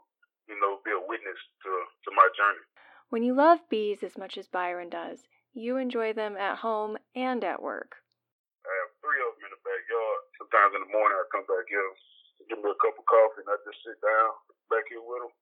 you 0.51 0.57
know, 0.59 0.83
be 0.83 0.91
a 0.93 1.01
witness 1.01 1.39
to 1.63 1.71
to 2.05 2.09
my 2.11 2.27
journey. 2.35 2.65
When 3.09 3.23
you 3.23 3.33
love 3.33 3.69
bees 3.69 4.01
as 4.01 4.17
much 4.17 4.37
as 4.37 4.47
Byron 4.47 4.89
does, 4.89 5.27
you 5.53 5.77
enjoy 5.77 6.13
them 6.13 6.35
at 6.35 6.59
home 6.59 6.97
and 7.13 7.43
at 7.43 7.61
work. 7.61 8.01
I 8.65 8.73
have 8.81 8.91
three 8.99 9.21
of 9.21 9.37
them 9.37 9.45
in 9.45 9.51
the 9.53 9.61
backyard. 9.61 10.21
Sometimes 10.41 10.71
in 10.75 10.81
the 10.83 10.91
morning, 10.91 11.15
I 11.15 11.23
come 11.29 11.45
back 11.45 11.69
here, 11.69 11.85
give 12.49 12.59
me 12.59 12.69
a 12.73 12.81
cup 12.81 12.97
of 12.97 13.05
coffee, 13.05 13.45
and 13.45 13.49
I 13.53 13.57
just 13.63 13.79
sit 13.85 14.01
down 14.01 14.29
back 14.73 14.89
here 14.89 15.05
with 15.05 15.21
them 15.21 15.33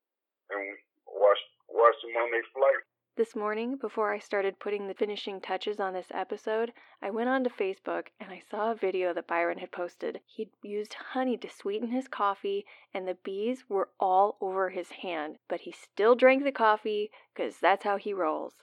and 0.54 0.76
watch 1.08 1.40
watch 1.72 1.98
them 2.04 2.20
on 2.20 2.30
their 2.30 2.46
flight. 2.52 2.84
This 3.16 3.36
morning, 3.36 3.78
before 3.78 4.12
I 4.12 4.18
started 4.18 4.58
putting 4.58 4.88
the 4.88 4.96
finishing 4.96 5.40
touches 5.40 5.80
on 5.80 5.94
this 5.94 6.10
episode, 6.10 6.74
I 7.00 7.12
went 7.12 7.30
onto 7.30 7.52
Facebook 7.52 8.08
and 8.20 8.32
I 8.32 8.42
saw 8.50 8.72
a 8.72 8.76
video 8.76 9.14
that 9.14 9.28
Byron 9.28 9.60
had 9.60 9.72
posted. 9.72 10.20
He'd 10.26 10.50
used 10.64 10.96
honey 11.14 11.38
to 11.38 11.48
sweeten 11.48 11.94
his 11.94 12.08
coffee, 12.08 12.66
and 12.92 13.08
the 13.08 13.22
bees 13.22 13.70
were 13.70 13.90
all 14.00 14.38
over 14.42 14.72
his 14.72 15.06
hand, 15.06 15.38
but 15.48 15.62
he 15.62 15.72
still 15.72 16.16
drank 16.16 16.44
the 16.44 16.52
coffee 16.52 17.12
because 17.30 17.60
that's 17.62 17.86
how 17.86 17.98
he 17.98 18.18
rolls. 18.18 18.56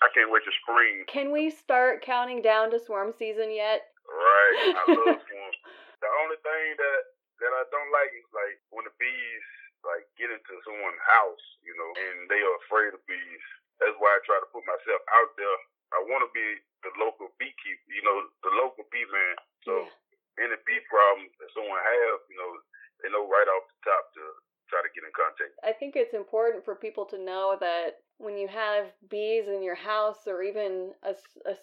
I 0.00 0.06
can't 0.14 0.30
wait 0.30 0.46
to 0.46 0.54
spring. 0.62 1.02
Can 1.10 1.32
we 1.32 1.50
start 1.50 2.06
counting 2.06 2.40
down 2.40 2.70
to 2.70 2.78
swarm 2.78 3.10
season 3.18 3.50
yet? 3.50 3.82
Right, 4.06 4.78
I 4.78 4.84
love 4.94 5.18
swarms. 5.26 5.58
The 5.98 6.10
only 6.22 6.38
thing 6.46 6.78
that 6.78 7.00
that 7.42 7.50
I 7.50 7.66
don't 7.74 7.90
like 7.90 8.14
is 8.14 8.30
like 8.30 8.62
when 8.70 8.86
the 8.86 8.94
bees 8.94 9.46
like 9.82 10.06
get 10.14 10.30
into 10.30 10.54
someone's 10.62 11.02
house, 11.18 11.46
you 11.66 11.74
know, 11.74 11.90
and 11.98 12.30
they 12.30 12.38
are 12.38 12.56
afraid 12.62 12.94
of 12.94 13.02
bees. 13.10 13.42
That's 13.80 13.96
why 13.98 14.10
I 14.14 14.20
try 14.26 14.38
to 14.42 14.50
put 14.50 14.66
myself 14.66 15.02
out 15.22 15.30
there. 15.38 15.58
I 15.94 15.98
want 16.10 16.22
to 16.26 16.30
be 16.34 16.46
the 16.84 16.92
local 17.00 17.30
beekeeper, 17.40 17.88
you 17.90 18.02
know, 18.04 18.16
the 18.44 18.52
local 18.58 18.84
bee 18.92 19.06
man. 19.08 19.34
So 19.64 19.72
Yeah. 20.38 20.44
any 20.44 20.56
bee 20.66 20.80
problem 20.90 21.26
that 21.40 21.50
someone 21.54 21.80
have, 21.80 22.18
you 22.30 22.36
know, 22.36 22.50
they 23.02 23.08
know 23.10 23.26
right 23.26 23.48
off 23.48 23.64
the 23.70 23.90
top 23.90 24.12
to 24.14 24.22
try 24.68 24.82
to 24.82 24.90
get 24.94 25.04
in 25.04 25.12
contact. 25.16 25.54
I 25.64 25.72
think 25.72 25.96
it's 25.96 26.12
important 26.14 26.64
for 26.64 26.74
people 26.76 27.06
to 27.06 27.18
know 27.18 27.56
that 27.60 28.02
when 28.18 28.36
you 28.36 28.48
have 28.48 28.92
bees 29.08 29.48
in 29.48 29.62
your 29.62 29.74
house 29.76 30.26
or 30.26 30.42
even 30.42 30.92
a 31.02 31.14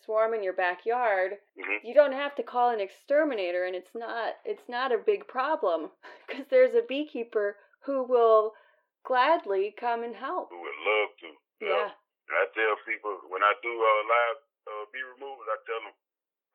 swarm 0.03 0.33
in 0.33 0.41
your 0.43 0.53
backyard, 0.53 1.37
hmm 1.57 1.77
you 1.83 1.93
don't 1.93 2.13
have 2.13 2.33
to 2.35 2.41
call 2.43 2.71
an 2.71 2.79
exterminator 2.79 3.65
and 3.65 3.75
it's 3.75 3.93
not 3.93 4.33
it's 4.43 4.67
not 4.67 4.91
a 4.91 4.97
big 4.97 5.27
problem 5.27 5.91
because 6.27 6.47
there's 6.49 6.73
a 6.73 6.81
beekeeper 6.87 7.57
who 7.85 8.03
will 8.03 8.53
gladly 9.05 9.73
come 9.79 10.03
and 10.03 10.15
help. 10.15 10.49
Who 10.49 10.59
would 10.61 10.79
love 10.87 11.09
to. 11.19 11.27
know. 11.65 11.77
Yeah. 11.77 11.89
And 12.29 12.33
I 12.41 12.45
tell 12.57 12.75
people 12.89 13.13
when 13.29 13.45
I 13.45 13.53
do 13.61 13.69
uh, 13.69 14.01
live 14.09 14.39
uh, 14.65 14.83
bee 14.89 15.05
removals, 15.05 15.45
I 15.49 15.57
tell 15.69 15.81
them 15.85 15.93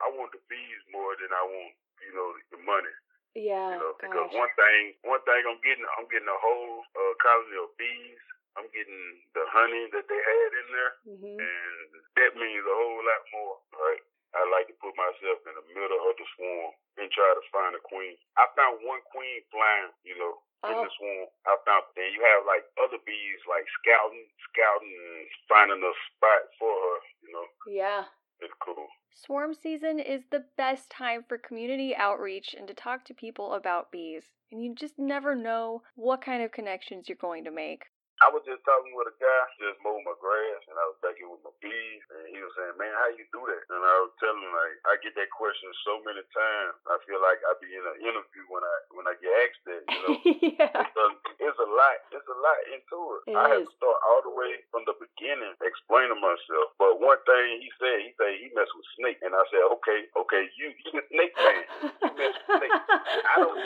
I 0.03 0.07
want 0.17 0.33
the 0.35 0.43
bees 0.51 0.83
more 0.91 1.15
than 1.21 1.31
I 1.31 1.45
want, 1.47 1.73
you 2.03 2.13
know, 2.17 2.29
the 2.51 2.61
money. 2.65 2.95
Yeah. 3.39 3.77
You 3.77 3.79
know, 3.79 3.95
because 4.01 4.27
gosh. 4.33 4.35
one 4.43 4.53
thing, 4.59 4.83
one 5.07 5.23
thing 5.23 5.43
I'm 5.47 5.61
getting, 5.63 5.87
I'm 5.95 6.09
getting 6.11 6.27
a 6.27 6.41
whole 6.43 6.83
uh, 6.99 7.13
colony 7.23 7.59
of 7.63 7.71
bees. 7.79 8.19
I'm 8.59 8.67
getting 8.75 9.23
the 9.31 9.47
honey 9.55 9.87
that 9.95 10.11
they 10.11 10.19
had 10.19 10.51
in 10.59 10.67
there, 10.75 10.93
Mhm. 11.07 11.35
and 11.39 11.87
that 12.19 12.35
means 12.35 12.67
a 12.67 12.75
whole 12.75 12.99
lot 12.99 13.23
more, 13.31 13.57
right? 13.79 14.03
I 14.35 14.43
like 14.51 14.67
to 14.67 14.75
put 14.83 14.91
myself 14.99 15.39
in 15.47 15.55
the 15.55 15.67
middle 15.71 16.03
of 16.11 16.17
the 16.19 16.27
swarm 16.35 16.75
and 16.99 17.07
try 17.15 17.31
to 17.31 17.43
find 17.55 17.75
a 17.79 17.83
queen. 17.87 18.19
I 18.37 18.51
found 18.59 18.83
one 18.83 19.03
queen 19.15 19.43
flying, 19.55 19.95
you 20.03 20.19
know, 20.19 20.43
in 20.65 20.75
Oh. 20.75 20.85
the 20.85 20.91
swarm. 20.97 21.29
I 21.47 21.57
found, 21.65 21.85
and 21.97 22.15
you 22.15 22.21
have 22.25 22.45
like 22.47 22.65
other 22.83 22.99
bees 23.07 23.41
like 23.49 23.65
scouting, 23.81 24.27
scouting, 24.51 24.93
and 24.93 25.27
finding 25.49 25.83
a 25.83 25.93
spot 26.17 26.43
for 26.59 26.71
her. 26.73 26.99
You 27.23 27.33
know, 27.33 27.47
Yeah. 27.67 28.05
it's 28.41 28.55
cool. 28.61 28.89
Swarm 29.13 29.55
season 29.55 29.99
is 29.99 30.25
the 30.31 30.47
best 30.57 30.91
time 30.91 31.25
for 31.25 31.37
community 31.39 31.95
outreach 31.97 32.55
and 32.55 32.67
to 32.69 32.75
talk 32.75 33.05
to 33.07 33.15
people 33.15 33.55
about 33.55 33.91
bees. 33.91 34.31
And 34.51 34.63
you 34.63 34.75
just 34.75 34.99
never 34.99 35.35
know 35.35 35.83
what 35.95 36.23
kind 36.23 36.43
of 36.43 36.53
connections 36.53 37.09
you're 37.09 37.17
going 37.17 37.45
to 37.45 37.51
make. 37.51 37.85
I 38.21 38.29
was 38.29 38.45
just 38.45 38.61
talking 38.69 38.93
with 38.93 39.09
a 39.09 39.17
guy, 39.17 39.43
just 39.57 39.81
mowing 39.81 40.05
my 40.05 40.13
grass, 40.21 40.61
and 40.69 40.77
I 40.77 40.85
was 40.93 41.01
back 41.01 41.17
here 41.17 41.33
with 41.33 41.41
my 41.41 41.57
bees, 41.65 42.05
and 42.13 42.29
he 42.29 42.37
was 42.45 42.53
saying, 42.53 42.77
"Man, 42.77 42.93
how 42.93 43.09
you 43.17 43.25
do 43.33 43.41
that?" 43.49 43.65
And 43.73 43.81
I 43.81 43.97
was 44.05 44.13
telling 44.21 44.45
him, 44.45 44.53
like, 44.53 44.77
I 44.93 45.01
get 45.01 45.17
that 45.17 45.33
question 45.33 45.73
so 45.89 46.05
many 46.05 46.21
times. 46.29 46.77
I 46.85 47.01
feel 47.09 47.17
like 47.17 47.41
I 47.49 47.57
be 47.65 47.73
in 47.73 47.81
an 47.81 47.99
interview 48.05 48.45
when 48.53 48.61
I 48.61 48.77
when 48.93 49.07
I 49.09 49.17
get 49.25 49.33
asked 49.33 49.65
that. 49.73 49.83
You 49.89 50.01
know, 50.05 50.15
yeah. 50.61 50.85
it's, 50.85 50.99
a, 51.01 51.07
it's 51.49 51.61
a 51.65 51.69
lot. 51.73 51.99
It's 52.13 52.29
a 52.29 52.39
lot 52.45 52.61
into 52.69 52.99
it. 53.17 53.21
It 53.33 53.37
I 53.41 53.45
had 53.57 53.65
is. 53.65 53.73
to 53.73 53.81
start 53.81 53.99
all 54.05 54.21
the 54.29 54.35
way 54.37 54.53
from 54.69 54.85
the 54.85 54.97
beginning, 55.01 55.57
explaining 55.65 56.21
myself. 56.21 56.77
But 56.77 57.01
one 57.01 57.21
thing 57.25 57.65
he 57.65 57.73
said, 57.81 58.05
he 58.05 58.13
said 58.21 58.37
he 58.37 58.53
messed 58.53 58.77
with 58.77 58.89
snake, 59.01 59.25
and 59.25 59.33
I 59.33 59.45
said, 59.49 59.65
"Okay, 59.81 60.13
okay, 60.13 60.45
you 60.61 60.77
you 60.93 61.01
snake 61.09 61.33
man." 61.41 61.65
You 62.05 62.13
mess 62.21 62.37
with 62.37 62.69
snakes. 62.69 62.85
I 62.85 63.35
don't. 63.41 63.57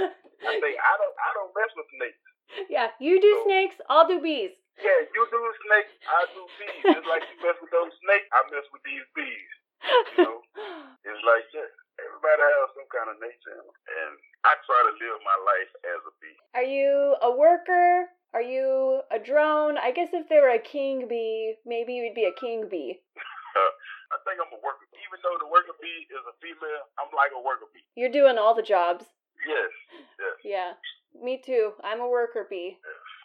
I 0.47 0.53
say 0.63 0.73
I 0.79 0.95
don't. 0.95 1.17
I 1.19 1.31
don't 1.35 1.51
mess 1.59 1.75
with 1.75 1.91
snakes. 1.99 2.23
Yeah, 2.69 2.91
you 3.01 3.21
do 3.21 3.33
So- 3.39 3.45
snakes, 3.45 3.77
I'll 3.89 4.07
do 4.09 4.21
bees. 4.21 4.53
Yeah, 4.79 5.01
you 5.15 5.23
do 5.31 5.39
snakes, 5.67 5.93
I 6.03 6.21
do 6.35 6.43
bees. 6.59 6.83
Just 6.95 7.07
like 7.07 7.23
you 7.31 7.37
mess 7.47 7.59
with 7.63 7.71
those 7.71 7.95
snakes, 8.03 8.27
I 8.33 8.41
mess 8.51 8.67
with 8.75 8.83
these 8.83 9.07
bees. 9.15 9.51
You 10.19 10.25
know? 10.25 10.39
It's 11.05 11.23
like, 11.23 11.45
yeah, 11.53 11.69
everybody 12.01 12.43
has 12.43 12.71
some 12.75 12.89
kind 12.91 13.09
of 13.13 13.21
nature. 13.21 13.61
And 13.61 14.13
I 14.43 14.57
try 14.67 14.81
to 14.89 14.93
live 14.99 15.21
my 15.23 15.37
life 15.45 15.73
as 15.85 16.01
a 16.09 16.13
bee. 16.19 16.39
Are 16.57 16.65
you 16.67 17.15
a 17.23 17.31
worker? 17.31 18.09
Are 18.33 18.43
you 18.43 19.03
a 19.13 19.19
drone? 19.21 19.77
I 19.79 19.93
guess 19.93 20.11
if 20.17 20.27
they 20.33 20.41
were 20.41 20.51
a 20.57 20.59
king 20.59 21.07
bee, 21.07 21.55
maybe 21.65 21.95
you'd 21.95 22.17
be 22.19 22.25
a 22.25 22.33
king 22.35 22.67
bee. 22.73 22.99
I 24.15 24.17
think 24.27 24.41
I'm 24.41 24.51
a 24.51 24.59
worker. 24.65 24.89
Even 24.97 25.19
though 25.23 25.37
the 25.39 25.47
worker 25.47 25.77
bee 25.79 26.09
is 26.11 26.25
a 26.27 26.35
female, 26.43 26.89
I'm 26.99 27.13
like 27.15 27.31
a 27.37 27.43
worker 27.45 27.69
bee. 27.71 27.85
You're 27.95 28.11
doing 28.11 28.39
all 28.41 28.55
the 28.57 28.65
jobs. 28.65 29.05
Yes, 29.47 29.71
yes. 30.19 30.37
Yeah, 30.43 30.71
me 31.23 31.41
too. 31.45 31.73
I'm 31.83 32.01
a 32.01 32.09
worker 32.09 32.47
bee. 32.49 32.79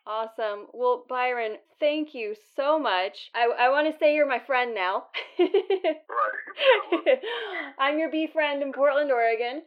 Awesome. 0.06 0.67
Well, 0.73 1.06
Byron, 1.08 1.58
thank 1.80 2.15
you 2.15 2.36
so 2.56 2.80
much. 2.80 3.30
I, 3.36 3.47
I 3.60 3.69
want 3.69 3.91
to 3.91 3.99
say 3.99 4.15
you're 4.15 4.28
my 4.28 4.39
friend 4.39 4.73
now. 4.73 5.04
Right. 5.38 7.19
I'm 7.80 7.99
your 7.99 8.10
bee 8.10 8.28
friend 8.32 8.63
in 8.63 8.73
Portland, 8.73 9.12
Oregon. 9.12 9.62